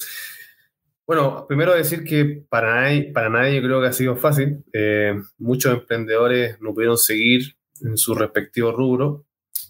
[1.07, 4.64] Bueno, primero decir que para nadie, para nadie creo que ha sido fácil.
[4.72, 9.26] Eh, muchos emprendedores no pudieron seguir en su respectivo rubro,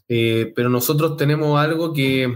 [0.09, 2.35] eh, pero nosotros tenemos algo que,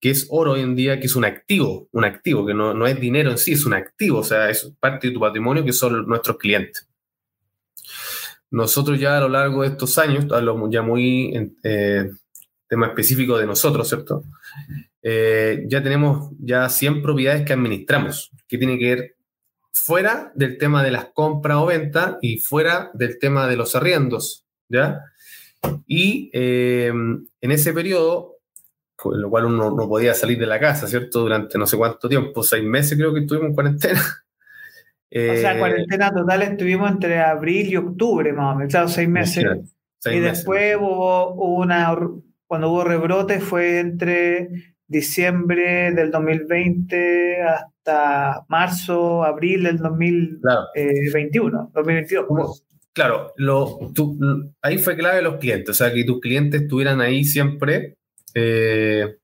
[0.00, 2.86] que, es oro hoy en día, que es un activo, un activo, que no, no,
[2.86, 5.72] es dinero en sí, es un activo, o sea, es parte de tu patrimonio que
[5.72, 6.88] son nuestros clientes.
[8.50, 12.10] Nosotros ya a lo largo de estos años, hablo ya muy eh,
[12.68, 14.24] tema específico de nosotros, ¿cierto?
[15.02, 19.16] Eh, ya tenemos ya 100 propiedades que administramos, que tiene que ver
[19.72, 24.43] fuera del tema de las compras o ventas y fuera del tema de los arriendos.
[24.68, 25.00] ¿Ya?
[25.86, 28.38] Y em, en ese periodo,
[28.96, 31.20] con lo cual uno no podía salir de la casa, ¿cierto?
[31.20, 34.00] Durante no sé cuánto tiempo, seis meses creo que estuvimos en cuarentena.
[35.10, 39.08] o sea, eh, cuarentena total estuvimos entre abril y octubre, más o menos, claro, seis
[39.08, 39.44] meses.
[40.06, 41.96] y después hubo, una,
[42.46, 44.48] cuando hubo rebrote fue entre
[44.86, 52.64] diciembre del 2020 hasta marzo, abril del 2021, 2022.
[52.94, 53.34] Claro,
[54.62, 57.96] ahí fue clave los clientes, o sea, que tus clientes estuvieran ahí siempre.
[58.34, 59.16] Eh,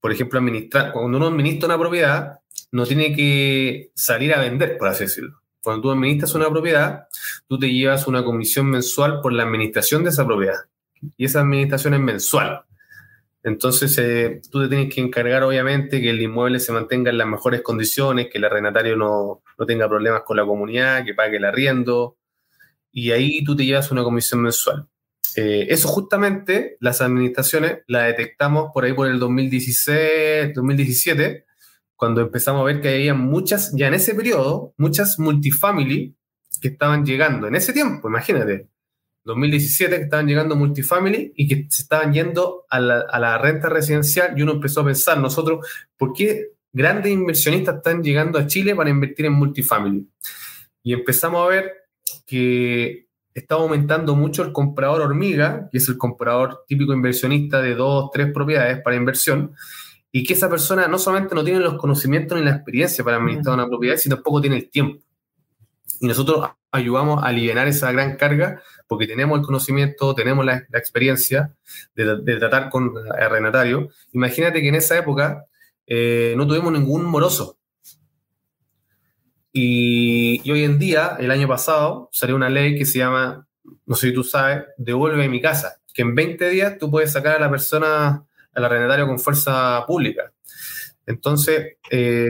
[0.00, 2.40] por ejemplo, administrar, cuando uno administra una propiedad,
[2.72, 5.40] no tiene que salir a vender, por así decirlo.
[5.62, 7.06] Cuando tú administras una propiedad,
[7.48, 10.58] tú te llevas una comisión mensual por la administración de esa propiedad.
[11.16, 12.62] Y esa administración es mensual.
[13.44, 17.28] Entonces, eh, tú te tienes que encargar, obviamente, que el inmueble se mantenga en las
[17.28, 21.44] mejores condiciones, que el arrendatario no, no tenga problemas con la comunidad, que pague el
[21.44, 22.16] arriendo,
[22.96, 24.88] y ahí tú te llevas una comisión mensual.
[25.36, 31.44] Eh, eso justamente las administraciones la detectamos por ahí por el 2016, 2017,
[31.94, 36.16] cuando empezamos a ver que había muchas, ya en ese periodo, muchas multifamily
[36.62, 38.70] que estaban llegando, en ese tiempo, imagínate,
[39.24, 43.68] 2017 que estaban llegando multifamily y que se estaban yendo a la, a la renta
[43.68, 45.66] residencial y uno empezó a pensar, nosotros,
[45.98, 50.08] ¿por qué grandes inversionistas están llegando a Chile para invertir en multifamily?
[50.82, 51.85] Y empezamos a ver
[52.26, 58.10] que está aumentando mucho el comprador hormiga, que es el comprador típico inversionista de dos,
[58.12, 59.54] tres propiedades para inversión,
[60.10, 63.54] y que esa persona no solamente no tiene los conocimientos ni la experiencia para administrar
[63.54, 65.02] una propiedad, sino tampoco tiene el tiempo.
[66.00, 71.54] Y nosotros ayudamos a aliviar esa gran carga porque tenemos el conocimiento, tenemos la, experiencia
[71.94, 73.88] de, tratar con arrendatario.
[74.12, 75.44] Imagínate que en esa época
[75.86, 77.58] eh, no tuvimos ningún moroso.
[79.58, 83.48] Y, hoy en día, el año pasado, salió una ley que se llama,
[83.86, 87.36] no sé si tú sabes, devuelve mi casa, que en 20 días tú puedes sacar
[87.36, 90.30] a la persona, al arrendatario con fuerza pública.
[91.06, 92.28] Entonces, eh,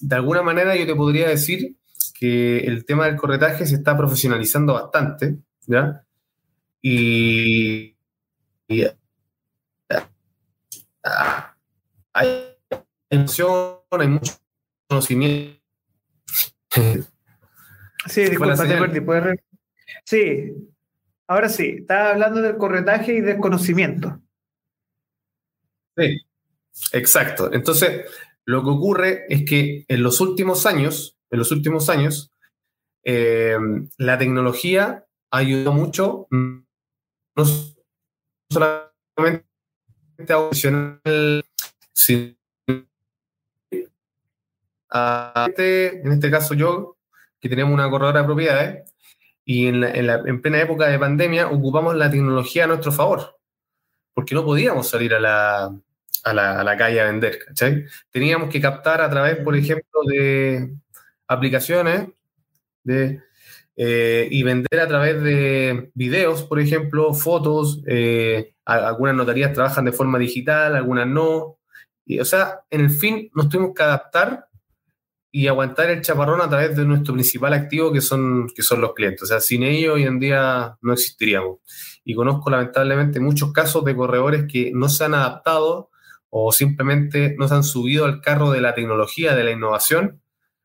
[0.00, 1.76] de alguna manera yo te podría decir
[2.18, 5.36] que el tema del corretaje se está profesionalizando bastante,
[5.68, 6.02] ¿ya?
[6.82, 7.94] Y,
[8.66, 8.84] y
[11.04, 11.54] ah,
[12.12, 12.56] hay,
[13.08, 13.84] hay mucho
[14.88, 15.59] conocimiento
[18.06, 19.42] Sí, disculpa, te
[20.04, 20.52] Sí,
[21.26, 24.20] ahora sí, estaba hablando del corretaje y del conocimiento.
[25.96, 26.18] Sí,
[26.92, 27.52] exacto.
[27.52, 28.06] Entonces,
[28.44, 32.32] lo que ocurre es que en los últimos años, en los últimos años,
[33.04, 33.56] eh,
[33.98, 37.44] la tecnología ayudó mucho, no
[38.50, 39.44] solamente
[40.28, 40.38] a
[44.92, 46.96] el en este caso yo,
[47.40, 48.94] que tenemos una corredora de propiedades,
[49.44, 53.38] y en, en, plena época de pandemia ocupamos la tecnología a nuestro favor,
[54.14, 55.74] porque no podíamos salir a la,
[56.24, 57.84] a la, a la calle a vender, ¿cachai?
[58.10, 60.72] Teníamos que captar a través, por ejemplo, de
[61.26, 62.08] aplicaciones
[62.84, 63.22] de,
[63.76, 67.82] eh, y vender a través de videos, por ejemplo, fotos.
[67.86, 71.58] Eh, algunas notarías trabajan de forma digital, algunas no.
[72.04, 74.46] Y, o sea, en el fin, nos tuvimos que adaptar
[75.32, 78.94] y aguantar el chaparrón a través de nuestro principal activo, que son, que son los
[78.94, 79.22] clientes.
[79.22, 81.58] O sea, sin ellos hoy en día no existiríamos.
[82.04, 85.90] Y conozco lamentablemente muchos casos de corredores que no se han adaptado
[86.30, 90.20] o simplemente no se han subido al carro de la tecnología, de la innovación,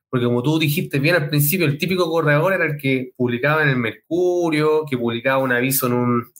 [0.09, 3.69] porque como tú dijiste bien al principio, el típico corredor era el que publicaba en
[3.69, 6.31] el Mercurio, que publicaba un aviso en un,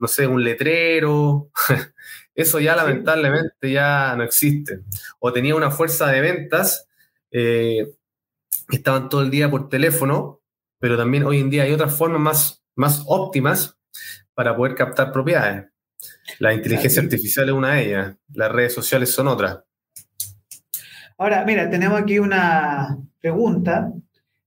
[0.00, 1.50] no sé, un letrero.
[2.34, 4.80] Eso ya lamentablemente ya no existe.
[5.20, 6.88] O tenía una fuerza de ventas
[7.30, 7.86] eh,
[8.70, 10.40] estaban todo el día por teléfono,
[10.78, 13.78] pero también hoy en día hay otras formas más, más óptimas
[14.34, 15.66] para poder captar propiedades.
[16.38, 19.60] La inteligencia artificial es una de ellas, las redes sociales son otras.
[21.18, 23.92] Ahora, mira, tenemos aquí una pregunta.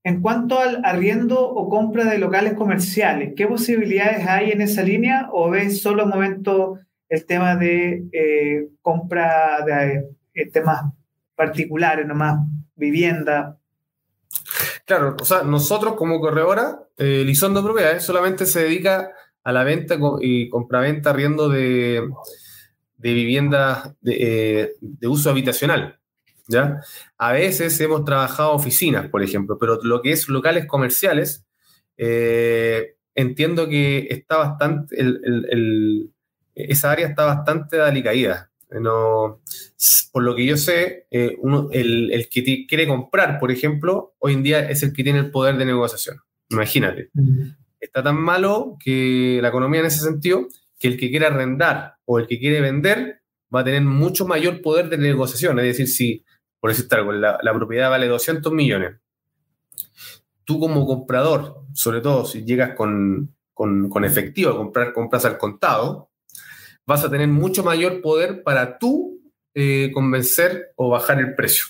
[0.04, 5.30] En cuanto al arriendo o compra de locales comerciales, ¿qué posibilidades hay en esa línea
[5.32, 10.04] o ves solo momento el tema de eh, compra de
[10.34, 10.92] eh, temas
[11.36, 12.40] particulares, nomás
[12.76, 13.58] vivienda.
[14.86, 19.12] Claro, o sea, nosotros como corredora, eh, Lizondo Propiedades solamente se dedica
[19.44, 22.08] a la venta y compraventa arriendo de,
[22.98, 24.72] de viviendas de,
[25.02, 26.00] eh, uso habitacional.
[26.48, 26.80] ¿ya?
[27.18, 31.46] A veces hemos trabajado oficinas, por ejemplo, pero lo que es locales comerciales,
[31.98, 34.96] eh, entiendo que está bastante,
[36.56, 38.50] esa área está bastante alicaída.
[38.80, 39.42] No,
[40.12, 41.38] por lo que yo sé, eh,
[41.72, 45.58] el, que quiere comprar, por ejemplo, hoy en día es el que tiene el poder
[45.58, 46.18] de negociación.
[46.50, 47.10] Imagínate.
[47.80, 50.48] Está tan malo que la economía en ese sentido,
[50.80, 53.22] que el que quiere arrendar o el que quiere vender
[53.54, 55.60] va a tener mucho mayor poder de negociación.
[55.60, 56.26] Es decir, si,
[56.60, 58.96] por decirte algo, la, la propiedad vale 200 millones,
[60.46, 65.38] tú como comprador, sobre todo si llegas con, con, con efectivo a comprar, compras al
[65.38, 66.10] contado,
[66.86, 69.22] vas a tener mucho mayor poder para tú
[69.56, 71.68] eh, convencer o bajar el precio.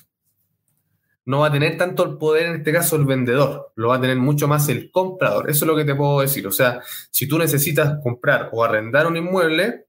[1.25, 4.01] No va a tener tanto el poder en este caso el vendedor, lo va a
[4.01, 5.49] tener mucho más el comprador.
[5.49, 6.45] Eso es lo que te puedo decir.
[6.47, 9.85] O sea, si tú necesitas comprar o arrendar un inmueble,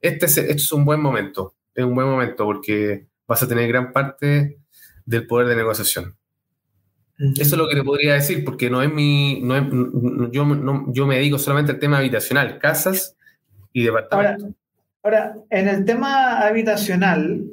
[0.00, 1.54] este es, este es un buen momento.
[1.74, 4.58] Es un buen momento porque vas a tener gran parte
[5.06, 6.16] del poder de negociación.
[7.18, 9.40] Eso es lo que te podría decir, porque no es mi.
[9.40, 10.44] No yo,
[10.88, 13.16] yo me dedico solamente al tema habitacional, casas
[13.74, 13.88] y
[15.02, 17.44] Ahora, en el tema habitacional,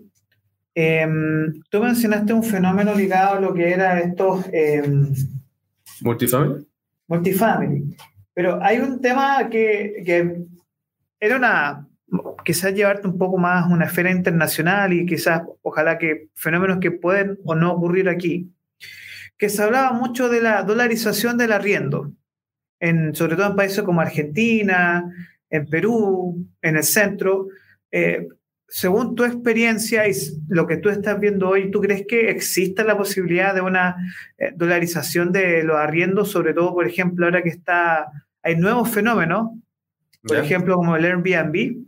[0.73, 4.45] em, tú mencionaste un fenómeno ligado a lo que era estos...
[4.53, 4.83] Eh,
[5.99, 6.65] multifamily.
[7.07, 7.97] Multifamily.
[8.33, 10.43] Pero hay un tema que, que
[11.19, 11.87] era una,
[12.45, 16.91] quizás llevarte un poco más a una esfera internacional y quizás, ojalá que fenómenos que
[16.91, 18.49] pueden o no ocurrir aquí,
[19.37, 22.13] que se hablaba mucho de la dolarización del arriendo,
[22.79, 25.11] en, sobre todo en países como Argentina,
[25.51, 27.47] en Perú, en el centro.
[27.91, 28.27] Eh,
[28.67, 30.13] según tu experiencia y
[30.47, 33.97] lo que tú estás viendo hoy, ¿tú crees que existe la posibilidad de una
[34.37, 38.07] eh, dolarización de los arriendos, sobre todo, por ejemplo, ahora que está,
[38.41, 39.49] hay nuevos fenómenos,
[40.23, 41.83] por ejemplo, como el Airbnb?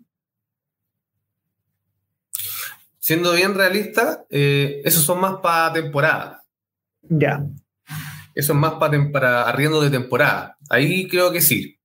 [3.00, 6.44] Siendo bien realista, eh, esos son más para temporada.
[7.02, 7.46] Ya.
[8.36, 10.58] Eso es más para, para arriendo de temporada.
[10.70, 11.80] Ahí creo que sí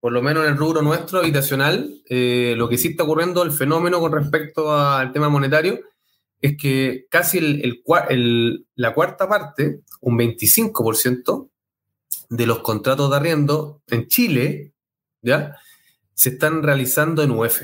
[0.00, 3.52] por lo menos en el rubro nuestro habitacional, eh, lo que sí está ocurriendo, el
[3.52, 5.80] fenómeno con respecto al tema monetario,
[6.40, 11.48] es que casi el, la cuarta parte, un 25%
[12.28, 14.72] de los contratos de arriendo en Chile,
[15.20, 15.56] ¿ya?
[16.14, 17.62] Se están realizando en UF.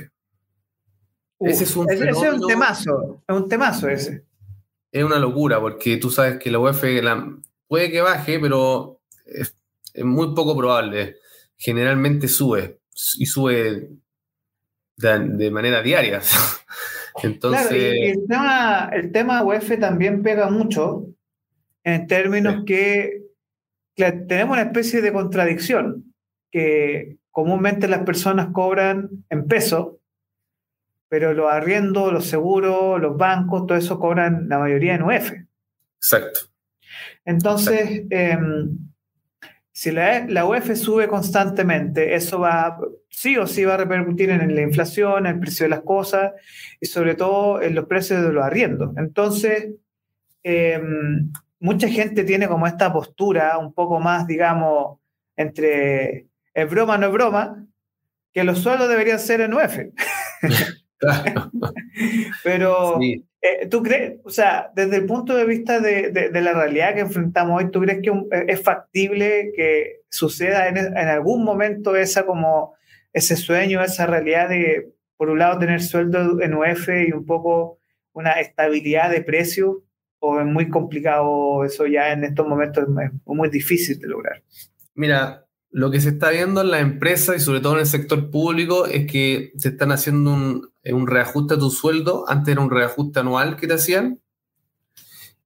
[1.40, 4.24] ese es un, es un temazo, es un temazo ese.
[4.90, 6.84] Es una locura, porque tú sabes que la UF
[7.68, 9.54] puede que baje, pero es
[10.04, 11.16] muy poco probable
[11.56, 12.80] generalmente sube
[13.18, 13.88] y sube
[14.96, 16.20] de, manera diaria.
[17.22, 17.72] Entonces.
[17.72, 21.06] el, tema, el tema UF también pega mucho
[21.84, 23.22] en términos que,
[23.94, 26.14] tenemos una especie de contradicción,
[26.50, 30.00] que comúnmente las personas cobran en peso,
[31.08, 35.32] pero los arriendos, los seguros, los bancos, todo eso cobran la mayoría en UF.
[35.98, 36.40] Exacto.
[37.24, 38.76] Entonces, em,
[39.76, 44.54] si la, la UEF sube constantemente, eso va, sí o sí va a repercutir en
[44.54, 46.32] la inflación, en el precio de las cosas
[46.80, 48.96] y sobre todo en los precios de los arriendos.
[48.96, 49.74] Entonces,
[50.44, 55.00] em, mucha gente tiene como esta postura un poco más, digamos,
[55.34, 57.66] entre es broma, no es broma,
[58.32, 59.78] que los sueldos deberían ser en UEF.
[62.44, 67.00] Pero eh, ¿Tú crees, o sea, desde el punto de vista de, la realidad que
[67.00, 72.74] enfrentamos hoy, ¿tú crees que eh, es factible que suceda en, algún momento esa como
[73.12, 77.78] ese sueño, esa realidad de, por un lado, tener sueldo en UF y un poco
[78.12, 79.82] una estabilidad de precio?
[80.26, 84.42] o es muy complicado eso ya en estos momentos es muy difícil de lograr?
[84.94, 85.43] Mira,
[85.74, 88.86] lo que se está viendo en la empresa y sobre todo en el sector público
[88.86, 92.24] es que se están haciendo un, un reajuste a tu sueldo.
[92.28, 94.20] Antes era un reajuste anual que te hacían.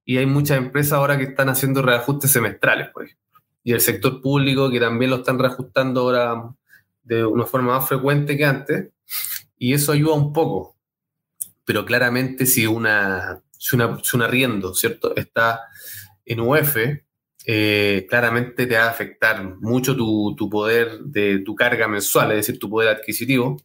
[0.04, 3.16] Y hay muchas empresas ahora que están haciendo reajustes semestrales, pues.
[3.64, 6.54] Y el sector público que también lo están reajustando ahora
[7.04, 8.90] de una forma más frecuente que antes.
[9.56, 10.76] Y eso ayuda un poco.
[11.64, 15.16] Pero claramente si una, si una, si un arriendo, ¿cierto?
[15.16, 15.62] Está
[16.26, 16.76] en UF,
[17.50, 22.36] eh, claramente te va a afectar mucho tu, tu, poder de tu carga mensual, es
[22.46, 23.56] decir, tu poder adquisitivo.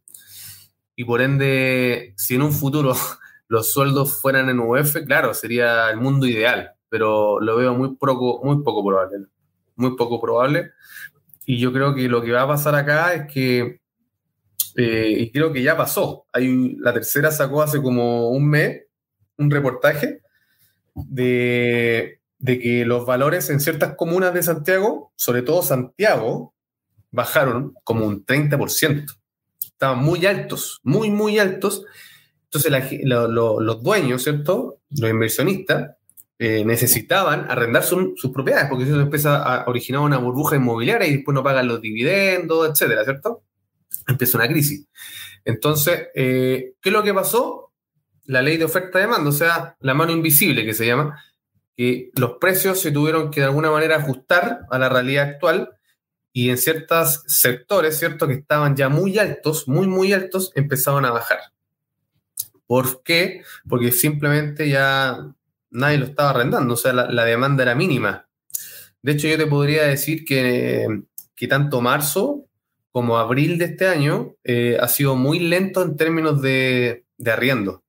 [0.96, 2.96] Y por ende, si en un futuro
[3.50, 8.40] los sueldos fueran en UF, claro, sería el mundo ideal, pero lo veo muy poco,
[8.42, 9.28] muy poco probable.
[9.76, 10.72] Muy poco probable.
[11.46, 13.82] Y yo creo que lo que va a pasar acá es que,
[14.78, 18.84] eh, y creo que ya pasó, hay, la tercera sacó hace como un mes
[19.38, 20.22] un reportaje
[20.96, 26.54] de de que los valores en ciertas comunas de Santiago, sobre todo Santiago,
[27.10, 29.18] bajaron como un 30%.
[29.62, 31.86] Estaban muy altos, muy, muy altos.
[32.44, 34.82] Entonces los dueños, ¿cierto?
[34.90, 35.92] Los inversionistas
[36.38, 41.34] eh, necesitaban arrendar sus propiedades, porque eso empieza a originar una burbuja inmobiliaria y después
[41.34, 43.44] no pagan los dividendos, etcétera, ¿cierto?
[44.06, 44.86] Empieza una crisis.
[45.46, 47.72] Entonces, eh, ¿qué es lo que pasó?
[48.26, 51.24] La ley de oferta-demanda, o sea, la mano invisible que se llama,
[51.76, 55.72] que los precios se tuvieron que de alguna manera ajustar a la realidad actual
[56.32, 58.28] y en ciertos sectores, ¿cierto?
[58.28, 61.40] Que estaban ya muy altos, muy, muy altos, empezaban a bajar.
[62.66, 63.44] ¿Por qué?
[63.68, 65.34] Porque simplemente ya
[65.70, 68.28] nadie lo estaba arrendando, o sea, la, demanda era mínima.
[69.02, 70.88] De hecho, yo te podría decir que,
[71.36, 72.46] que tanto marzo
[72.92, 77.83] como abril de este año eh, ha sido muy lento en términos de, de arriendo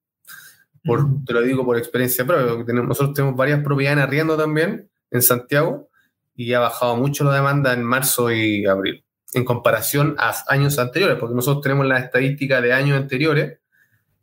[1.26, 5.22] te lo digo por experiencia propia, tenemos, nosotros tenemos varias propiedades en arriendo también en
[5.22, 5.89] Santiago
[6.35, 9.05] y ha bajado mucho la demanda en marzo y abril
[9.35, 13.59] en comparación a años anteriores, porque nosotros tenemos la estadística de años anteriores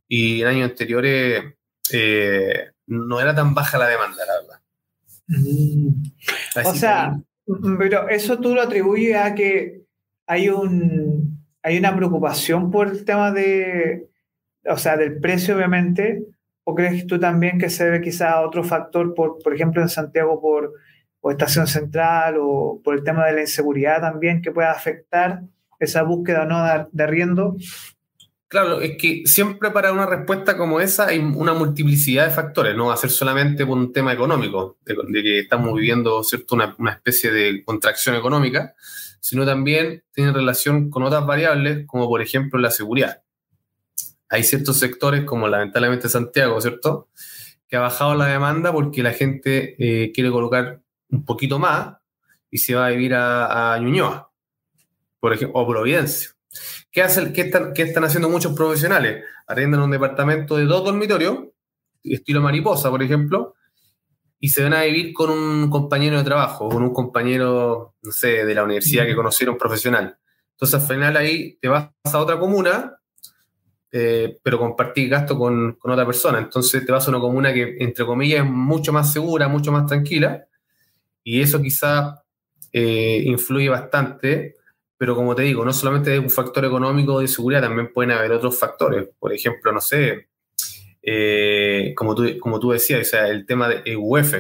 [0.08, 1.44] y en años anteriores
[1.92, 4.62] eh, no era tan baja la demanda, la verdad.
[5.28, 6.04] Mm.
[6.66, 7.20] O sea,
[7.78, 9.82] pero eso tú lo atribuyes a que
[10.26, 14.10] hay un hay una preocupación por el tema de,
[14.66, 16.24] o sea, del precio, obviamente,
[16.64, 19.90] ¿O crees tú también que se debe quizá a otro factor, por, por ejemplo, en
[19.90, 20.74] Santiago por
[21.30, 25.42] Estación Central o por el tema de la inseguridad también que pueda afectar
[25.80, 27.56] esa búsqueda no de arriendo?
[28.48, 32.88] Claro, es que siempre para una respuesta como esa hay una multiplicidad de factores, no
[32.88, 36.56] va a ser solamente por un tema económico, de, que estamos viviendo ¿cierto?
[36.56, 38.76] Una, una, especie de contracción económica,
[39.22, 43.21] sino también tiene relación con otras variables, como por ejemplo la seguridad
[44.32, 47.10] hay ciertos sectores, como lamentablemente Santiago, ¿cierto?
[47.68, 51.98] Que ha bajado la demanda porque la gente eh, quiere colocar un poquito más
[52.50, 54.32] y se va a vivir a, Ñuñoa,
[55.20, 56.30] por ejemplo, o Providencia.
[56.92, 59.26] ¿Qué, hace, qué, están, qué están haciendo muchos profesionales?
[59.48, 61.38] Arriendan un departamento de dos dormitorios,
[62.02, 63.56] estilo mariposa, por ejemplo,
[64.40, 68.46] y se van a vivir con un compañero de trabajo, con un compañero, no sé,
[68.46, 70.18] de la universidad que conocieron profesional.
[70.54, 72.98] Entonces, al final ahí te vas a otra comuna
[73.92, 76.40] eh, pero compartir gasto con, con, otra persona.
[76.40, 79.86] Entonces te vas a una comuna que, entre comillas, es mucho más segura, mucho más
[79.86, 80.46] tranquila,
[81.24, 82.24] y eso quizá
[82.72, 84.56] eh, influye bastante,
[84.98, 88.32] pero como te digo, no solamente es un factor económico de seguridad, también pueden haber
[88.32, 89.10] otros factores.
[89.20, 90.30] Por ejemplo, no sé,
[91.02, 94.36] eh, como, tú, como tú decías, o sea, el tema de UF.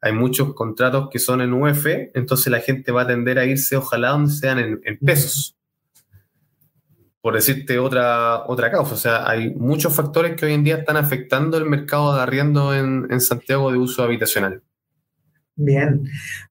[0.00, 3.76] Hay muchos contratos que son en UF, entonces la gente va a tender a irse,
[3.76, 5.56] ojalá donde sean en, en pesos
[7.26, 8.94] por decirte otra, otra causa.
[8.94, 12.72] O sea, hay muchos factores que hoy en día están afectando el mercado de arriendo
[12.72, 14.62] en, Santiago de uso habitacional.
[15.56, 16.04] Bien.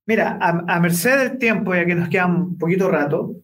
[0.06, 3.38] Mira, a, merced del tiempo, ya que nos queda un poquito rato,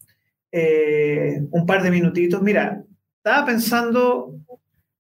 [0.52, 2.84] eh, un par de minutitos, mira,
[3.24, 4.36] estaba pensando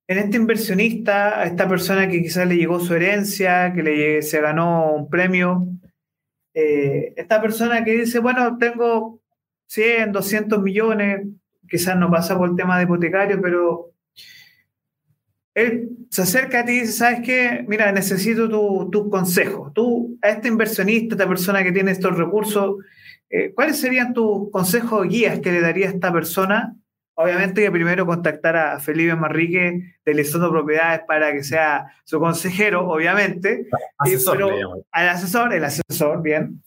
[0.08, 4.40] en este inversionista, a esta persona que quizás le llegó su herencia, que le, se
[4.40, 5.68] ganó un premio,
[6.54, 9.20] eh, esta persona que dice, bueno, tengo
[9.68, 11.28] 100, 200 millones,
[11.72, 13.94] quizás no pasa por el tema de hipotecario, pero
[15.54, 17.66] él se acerca a ti y dice, ¿sabes qué?
[17.68, 19.72] Mira, necesito tu, tu consejo.
[19.74, 22.76] Tú, a este inversionista, a esta persona que tiene estos recursos,
[23.30, 26.76] eh, ¿cuáles serían tus consejos o guías que le daría a esta persona?
[27.16, 33.68] Obviamente que primero contactar a Felipe Marrique de Propiedades para que sea su consejero, obviamente.
[33.98, 36.64] Asesor, pero al asesor, el asesor, bien.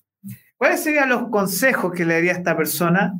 [0.57, 3.15] ¿Cuáles serían los consejos que le daría a esta persona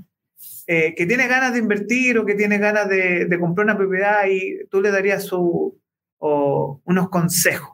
[0.67, 4.67] eh, que tiene ganas de invertir o que tiene ganas de, comprar una propiedad y
[4.71, 5.79] tú le darías su,
[6.19, 7.71] unos consejos?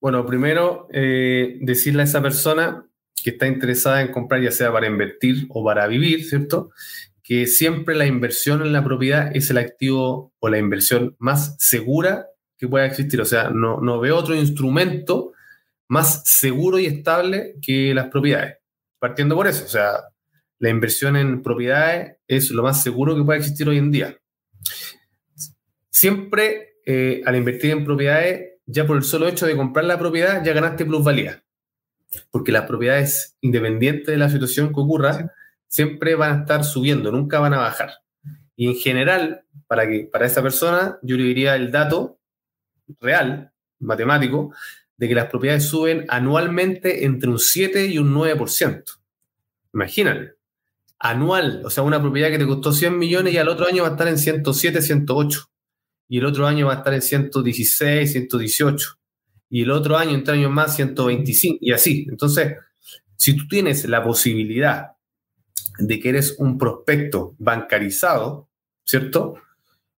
[0.00, 2.86] Bueno, primero, eh, decirle a esa persona
[3.22, 6.70] que está interesada en comprar, ya sea para invertir o para vivir, ¿cierto?
[7.22, 12.26] Que siempre la inversión en la propiedad es el activo o la inversión más segura
[12.56, 13.20] que pueda existir.
[13.20, 15.32] O sea, no, no veo otro instrumento
[15.88, 18.58] más seguro y estable que las propiedades.
[18.98, 19.92] Partiendo por eso, o sea,
[20.62, 24.16] la inversión en propiedades es lo más seguro que puede existir hoy en día.
[25.90, 30.44] Siempre eh, al invertir en propiedades, ya por el solo hecho de comprar la propiedad,
[30.44, 31.42] ya ganaste plusvalía.
[32.30, 35.32] Porque las propiedades, independientes de la situación que ocurra,
[35.66, 37.94] siempre van a estar subiendo, nunca van a bajar.
[38.54, 42.20] Y en general, para, que, para esa persona, yo le diría el dato
[43.00, 43.50] real,
[43.80, 44.54] matemático,
[44.96, 48.84] de que las propiedades suben anualmente entre un 7 y un 9%.
[49.74, 50.36] Imagínate,
[51.02, 53.88] anual, o sea, una propiedad que te costó 100 millones y al otro año va
[53.88, 55.50] a estar en 107, 108.
[56.08, 58.88] Y el otro año va a estar en 116, 118.
[59.50, 61.58] Y el otro año, entre años más, 125.
[61.60, 62.06] Y así.
[62.08, 62.54] Entonces,
[63.16, 64.92] si tú tienes la posibilidad
[65.78, 68.48] de que eres un prospecto bancarizado,
[68.84, 69.34] ¿cierto?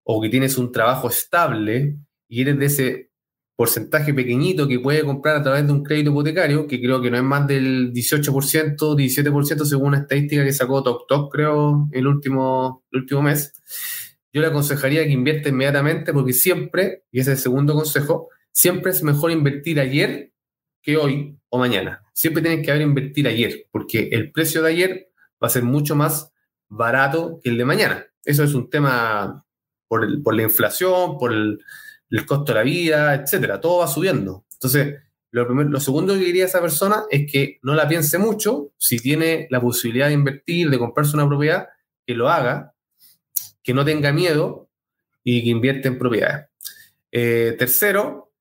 [0.04, 1.98] O que tienes un trabajo estable
[2.28, 3.10] y eres de ese
[3.56, 7.16] porcentaje pequeñito que puede comprar a través de un crédito hipotecario, que creo que no
[7.16, 13.02] es más del 18%, 17% según una estadística que sacó TokTok, creo, el último, el
[13.02, 13.52] último mes,
[14.32, 18.90] yo le aconsejaría que invierta inmediatamente porque siempre, y ese es el segundo consejo, siempre
[18.90, 20.32] es mejor invertir ayer
[20.82, 22.02] que hoy o mañana.
[22.12, 25.08] Siempre tienes que haber invertir ayer, porque el precio de ayer
[25.42, 26.32] va a ser mucho más
[26.68, 28.06] barato que el de mañana.
[28.24, 29.44] Eso es un tema
[29.86, 31.60] por, el, por la inflación, por el,
[32.18, 34.44] el costo de la vida, etcétera, todo va subiendo.
[34.52, 35.00] Entonces,
[35.32, 39.48] lo, lo segundo que diría esa persona es que no la piense mucho, si tiene
[39.50, 41.68] la posibilidad de invertir, de comprarse una propiedad,
[42.06, 42.72] que lo haga,
[43.64, 44.68] que no tenga miedo
[45.24, 46.46] y que invierte en propiedades.
[47.10, 48.32] Eh, tercero,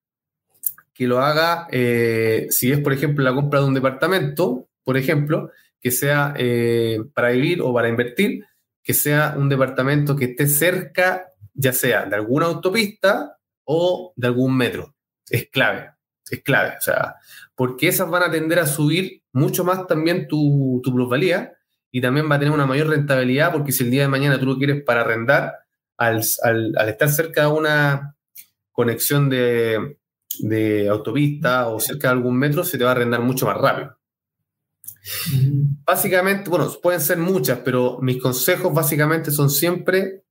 [0.93, 5.49] que lo haga, eh, si es, por ejemplo, la compra de un departamento, por ejemplo,
[5.81, 8.45] que sea eh, para vivir o para invertir,
[8.83, 14.55] que sea un departamento que esté cerca, ya sea de alguna autopista o de algún
[14.55, 14.95] metro.
[15.29, 15.91] Es clave,
[16.29, 16.75] es clave.
[16.77, 17.15] O sea,
[17.55, 21.53] porque esas van a tender a subir mucho más también tu, tu plusvalía
[21.91, 24.45] y también va a tener una mayor rentabilidad porque si el día de mañana tú
[24.45, 25.53] lo quieres para arrendar,
[25.97, 28.15] al, al, estar cerca de una
[28.71, 29.97] conexión de,
[30.39, 33.97] de, autopista o cerca de algún metro, se te va a arrendar mucho más rápido.
[35.85, 40.23] Básicamente, bueno, pueden ser muchas, pero mis consejos básicamente son siempre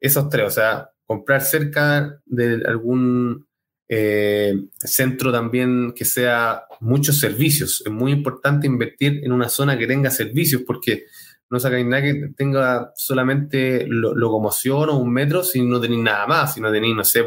[0.00, 0.46] esos tres.
[0.46, 3.46] O sea, comprar cerca de algún
[3.88, 7.82] eh, centro también que sea muchos servicios.
[7.84, 11.04] Es muy importante invertir en una zona que tenga servicios porque
[11.50, 16.54] no saca nada que tenga solamente locomoción o un metro si no tenéis nada más,
[16.54, 17.24] si no tenéis, no sé,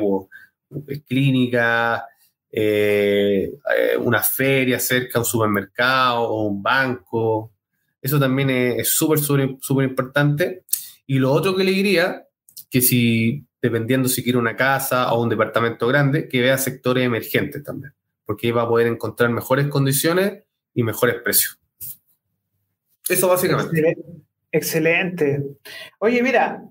[1.08, 2.06] clínica,
[2.52, 7.54] eh, eh, una feria cerca, un supermercado o un banco.
[8.02, 10.64] Eso también es súper, súper importante.
[11.06, 12.28] Y lo otro que le diría,
[12.70, 17.64] que si dependiendo si quiere una casa o un departamento grande, que vea sectores emergentes
[17.64, 17.94] también,
[18.26, 20.44] porque ahí va a poder encontrar mejores condiciones
[20.74, 21.60] y mejores precios.
[23.10, 23.98] Eso básicamente.
[24.52, 25.44] Excelente.
[26.00, 26.64] Oye, mira,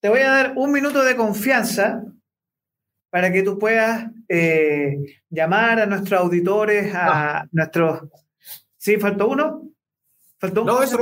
[0.00, 2.04] te voy a dar un minuto de confianza
[3.10, 4.96] para que tú puedas eh,
[5.30, 7.48] llamar a nuestros auditores, a ah.
[7.52, 8.02] nuestros...
[8.76, 8.96] ¿Sí?
[8.96, 9.68] ¿Faltó uno?
[10.38, 10.98] ¿Faltó no, eso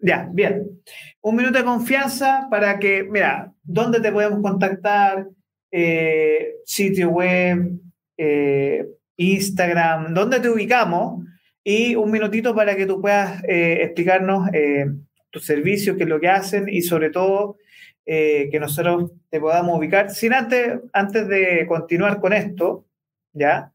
[0.00, 0.80] Ya, bien.
[1.20, 5.26] Un minuto de confianza para que, mira, ¿dónde te podemos contactar?
[5.70, 7.78] Eh, sitio web,
[8.16, 11.24] eh, Instagram, ¿dónde te ubicamos?
[11.62, 14.48] Y un minutito para que tú puedas eh, explicarnos
[15.30, 17.56] tus servicios, qué es lo que hacen y sobre todo
[18.04, 20.10] que nosotros te podamos ubicar.
[20.10, 22.86] Sin antes, antes de continuar con esto,
[23.32, 23.72] ¿ya?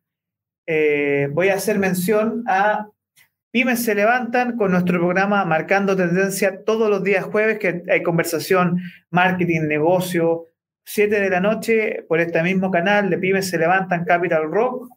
[0.67, 2.89] voy a hacer mención a
[3.55, 8.81] Pymes se levantan con nuestro programa Marcando Tendencia todos los días jueves, que hay conversación,
[9.11, 10.47] marketing, negocio,
[10.83, 14.89] 7 de la noche por este mismo canal de Pymes se levantan Capital Rock.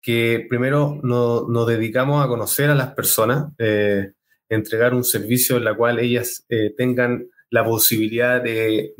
[0.00, 4.12] Que primero nos dedicamos a conocer a las personas, eh,
[4.48, 6.44] entregar un servicio en la cual ellas
[6.76, 8.94] tengan la posibilidad de,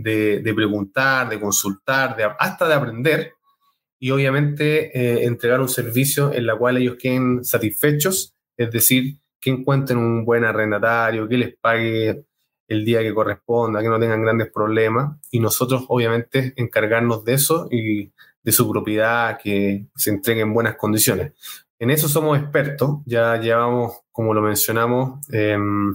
[0.55, 3.33] preguntar, de consultar, de, hasta de aprender,
[3.99, 9.99] y obviamente entregar un servicio en la cual ellos queden satisfechos es decir, que encuentren
[9.99, 12.25] un buen arrendatario, que les pague
[12.69, 17.69] el día que corresponda, que no tengan grandes problemas y nosotros obviamente encargarnos de eso
[17.71, 21.33] y de su propiedad, que se entregue en buenas condiciones.
[21.79, 25.95] En eso somos expertos, ya llevamos, como lo mencionamos, em,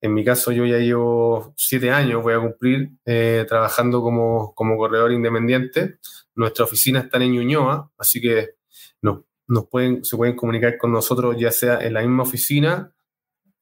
[0.00, 4.76] en mi caso yo ya llevo siete años, voy a cumplir, eh, trabajando como, como
[4.76, 5.98] corredor independiente.
[6.34, 8.54] Nuestra oficina está en Ñuñoa, así que
[9.02, 9.20] nos
[9.50, 12.92] nos pueden, se pueden comunicar con nosotros ya sea en la misma oficina,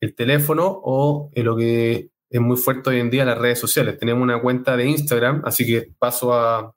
[0.00, 3.98] el teléfono o en lo que es muy fuerte hoy en día las redes sociales.
[3.98, 6.74] Tenemos una cuenta de Instagram, así que paso a,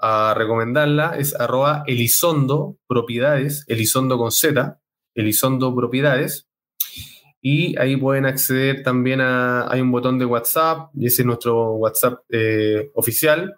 [0.00, 4.80] a recomendarla, es arroba Elizondo Propiedades, Elizondo con Z,
[5.14, 6.48] Elizondo Propiedades.
[7.46, 11.72] Y ahí pueden acceder también a, hay un botón de WhatsApp, y ese es nuestro
[11.72, 13.54] WhatsApp eh, oficial.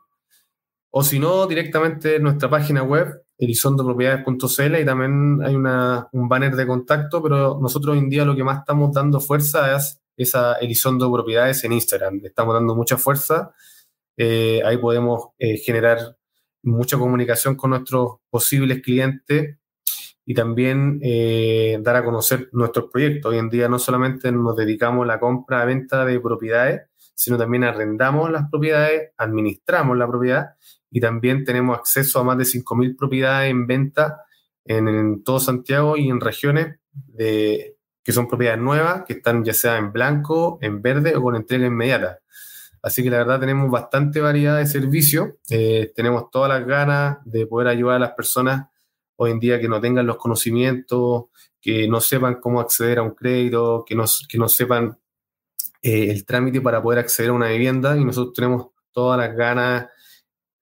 [0.91, 6.57] O si no, directamente en nuestra página web, elisondopropiedades.cl y también hay una, un banner
[6.57, 10.57] de contacto, pero nosotros hoy en día lo que más estamos dando fuerza es esa
[10.59, 12.19] Propiedades en Instagram.
[12.23, 13.55] Le estamos dando mucha fuerza.
[14.17, 16.17] Eh, ahí podemos eh, generar
[16.65, 19.59] mucha comunicación con nuestros posibles clientes
[20.29, 23.31] y también eh, dar a conocer nuestros proyectos.
[23.31, 26.83] Hoy en día no solamente nos dedicamos a la compra venta de propiedades,
[27.15, 30.57] sino también arrendamos las propiedades, administramos la propiedad
[30.91, 34.25] y también tenemos acceso a más de 5.000 propiedades en venta
[34.65, 39.79] en, todo Santiago y en regiones de, que son propiedades nuevas, que están ya sea
[39.79, 42.19] en blanco, en verde o con entrega inmediata.
[42.83, 47.47] Así que la verdad tenemos bastante variedad de servicios, eh, tenemos todas las ganas de
[47.47, 48.67] poder ayudar a las personas
[49.17, 51.25] hoy en día que no tengan los conocimientos,
[51.61, 54.99] que no sepan cómo acceder a un crédito, que no, sepan
[55.83, 59.87] eh, el trámite para poder acceder a una vivienda y nosotros tenemos todas las ganas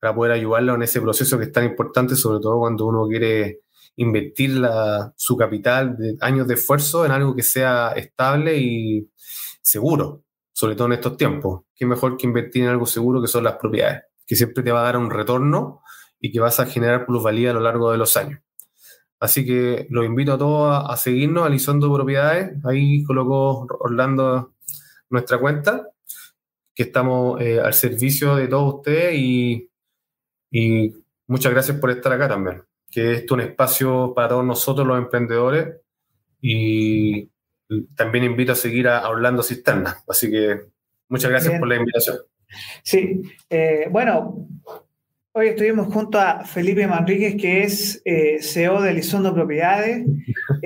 [0.01, 3.61] para poder ayudarlo en ese proceso que es tan importante, sobre todo cuando uno quiere
[3.97, 4.61] invertir
[5.17, 9.09] su capital de años de esfuerzo en algo que sea estable y
[9.63, 11.63] seguro, sobre todo en estos tiempos.
[11.75, 14.81] Qué mejor que invertir en algo seguro que son las propiedades, que siempre te va
[14.81, 15.83] a dar un retorno
[16.25, 18.41] y que vas a generar plusvalía a lo largo de los años.
[19.21, 22.65] Así que los invito a todos a, seguirnos a Lizondo Propiedades.
[22.65, 24.55] Ahí colocó Orlando
[25.11, 25.89] nuestra cuenta,
[26.75, 29.69] que estamos eh, al servicio de todos ustedes y
[30.57, 30.95] y
[31.27, 35.81] muchas gracias por estar acá también, que es un espacio para todos nosotros los emprendedores
[36.41, 37.29] y
[37.97, 39.97] también invito a seguir a, Orlando Cisterna.
[40.07, 40.61] Así que
[41.09, 42.19] muchas gracias por la invitación.
[42.85, 43.21] Sí,
[43.51, 44.47] eh, bueno,
[45.37, 50.07] hoy estuvimos junto a Felipe Manríquez, que es eh, CEO de Lizondo Propiedades.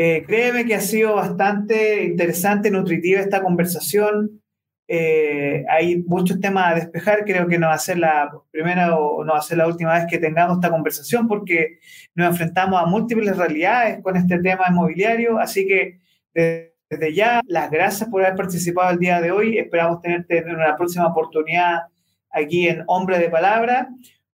[0.01, 4.41] Eh, créeme que ha sido bastante interesante, nutritiva esta conversación.
[4.87, 7.25] Eh, hay muchos temas a despejar.
[7.25, 9.95] Creo que no va a ser la primera o no va a ser la última
[9.95, 11.81] vez que tengamos esta conversación porque
[12.15, 15.39] nos enfrentamos a múltiples realidades con este tema inmobiliario.
[15.39, 15.99] Así que
[16.33, 19.59] desde ya, las gracias por haber participado el día de hoy.
[19.59, 21.83] Esperamos tenerte en una próxima oportunidad
[22.31, 23.89] aquí en Hombre de Palabra.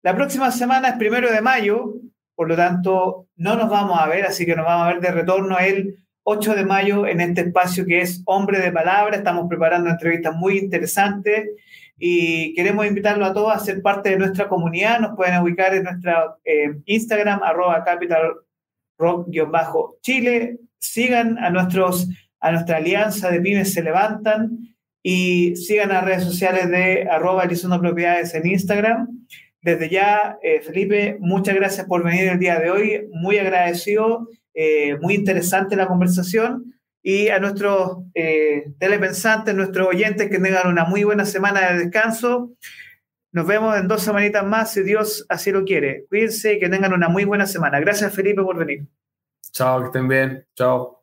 [0.04, 1.94] La próxima semana es primero de mayo,
[2.34, 5.12] por lo tanto, no nos vamos a ver, así que nos vamos a ver de
[5.12, 9.16] retorno el 8 de mayo en este espacio que es Hombre de Palabra.
[9.16, 11.50] Estamos preparando entrevistas muy interesantes
[12.00, 15.00] y queremos invitarlo a todos a ser parte de nuestra comunidad.
[15.00, 18.38] Nos pueden ubicar en nuestra eh, Instagram, arroba capital
[18.98, 20.58] rock-chile.
[20.80, 24.58] Sigan a, nuestros, a nuestra alianza de pymes se levantan
[25.04, 27.48] y sigan las redes sociales de arroba
[27.80, 29.08] Propiedades en Instagram.
[29.62, 33.10] Desde ya, eh, Felipe, muchas gracias por venir el día de hoy.
[33.12, 36.74] Muy agradecido eh, muy interesante la conversación.
[37.04, 42.52] Y a nuestros eh, telepensantes, nuestros oyentes, que tengan una muy buena semana de descanso.
[43.32, 46.06] Nos vemos en dos semanitas más, si Dios así lo quiere.
[46.10, 47.80] Cuídense y que tengan una muy buena semana.
[47.80, 48.86] Gracias, Felipe, por venir.
[49.52, 50.46] Chao, que estén bien.
[50.56, 51.01] Chao.